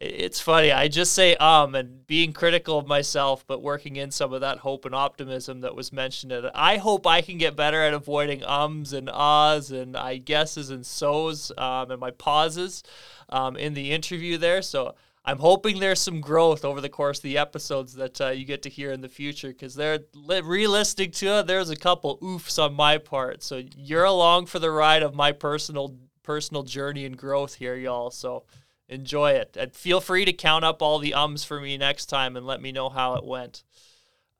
[0.00, 0.72] it's funny.
[0.72, 4.58] I just say um and being critical of myself, but working in some of that
[4.58, 6.32] hope and optimism that was mentioned.
[6.32, 10.70] And I hope I can get better at avoiding ums and ahs and I guesses
[10.70, 12.82] and so's um, and my pauses
[13.28, 14.62] um, in the interview there.
[14.62, 18.46] So I'm hoping there's some growth over the course of the episodes that uh, you
[18.46, 21.46] get to hear in the future because they're li- realistic to it.
[21.46, 23.42] There's a couple oofs on my part.
[23.42, 28.10] So you're along for the ride of my personal personal journey and growth here, y'all.
[28.10, 28.44] So
[28.90, 29.56] enjoy it.
[29.58, 32.60] And feel free to count up all the ums for me next time and let
[32.60, 33.62] me know how it went.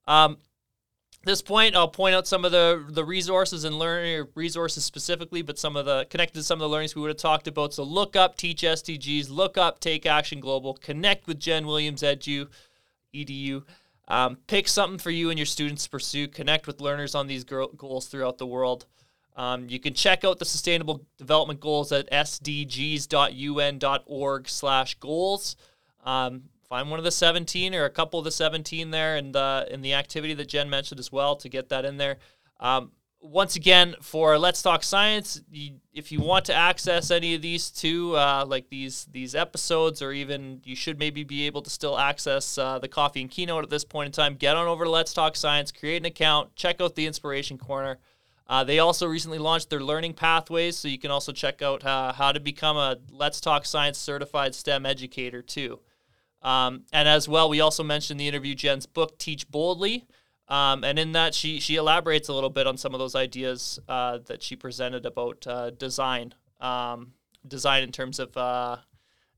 [0.07, 0.39] Um,
[1.25, 5.59] this point, I'll point out some of the the resources and learning resources specifically, but
[5.59, 7.75] some of the connected to some of the learnings we would have talked about.
[7.75, 12.49] So look up Teach SDGs, look up Take Action Global, connect with Jen Williams Edu,
[13.15, 13.63] EDU.
[14.09, 16.27] Um, pick something for you and your students to pursue.
[16.27, 18.87] Connect with learners on these goals throughout the world.
[19.37, 23.09] Um, you can check out the Sustainable Development Goals at sdgs.un.org
[24.49, 25.57] slash goals.
[26.05, 29.64] Um, find one of the 17 or a couple of the 17 there, and uh,
[29.70, 32.18] in the activity that Jen mentioned as well to get that in there.
[32.59, 37.43] Um, once again, for Let's Talk Science, you, if you want to access any of
[37.43, 41.70] these two, uh, like these these episodes, or even you should maybe be able to
[41.70, 44.85] still access uh, the coffee and keynote at this point in time, get on over
[44.85, 47.99] to Let's Talk Science, create an account, check out the Inspiration Corner.
[48.51, 52.13] Uh, they also recently launched their learning pathways, so you can also check out uh,
[52.13, 55.79] how to become a Let's Talk Science certified STEM educator too.
[56.43, 60.05] Um, and as well, we also mentioned the interview Jen's book, Teach Boldly.
[60.49, 63.79] Um, and in that, she she elaborates a little bit on some of those ideas
[63.89, 67.13] uh, that she presented about uh, design, um,
[67.47, 68.79] design in terms of uh,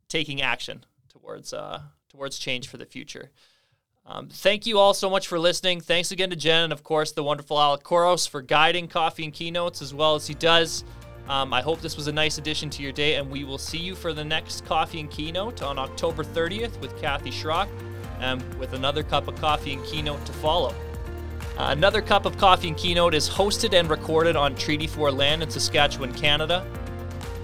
[0.08, 3.30] taking action towards uh, towards change for the future.
[4.04, 5.80] Um, thank you all so much for listening.
[5.80, 9.32] Thanks again to Jen and, of course, the wonderful Alec Couros for guiding Coffee and
[9.32, 10.84] Keynotes as well as he does.
[11.28, 13.78] Um, I hope this was a nice addition to your day, and we will see
[13.78, 17.68] you for the next Coffee and Keynote on October 30th with Kathy Schrock,
[18.18, 20.74] and with another cup of coffee and keynote to follow.
[21.56, 25.42] Uh, another cup of coffee and keynote is hosted and recorded on Treaty 4 land
[25.42, 26.66] in Saskatchewan, Canada.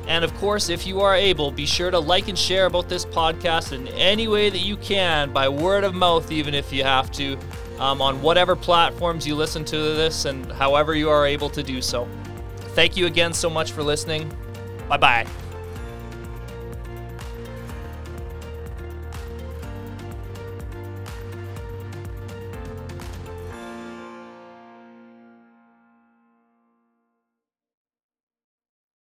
[0.09, 3.05] And of course, if you are able, be sure to like and share about this
[3.05, 7.13] podcast in any way that you can, by word of mouth, even if you have
[7.13, 7.39] to,
[7.79, 11.83] um, on whatever platforms you listen to this and however you are able to do
[11.83, 12.09] so.
[12.75, 14.35] Thank you again so much for listening.
[14.89, 15.27] Bye bye.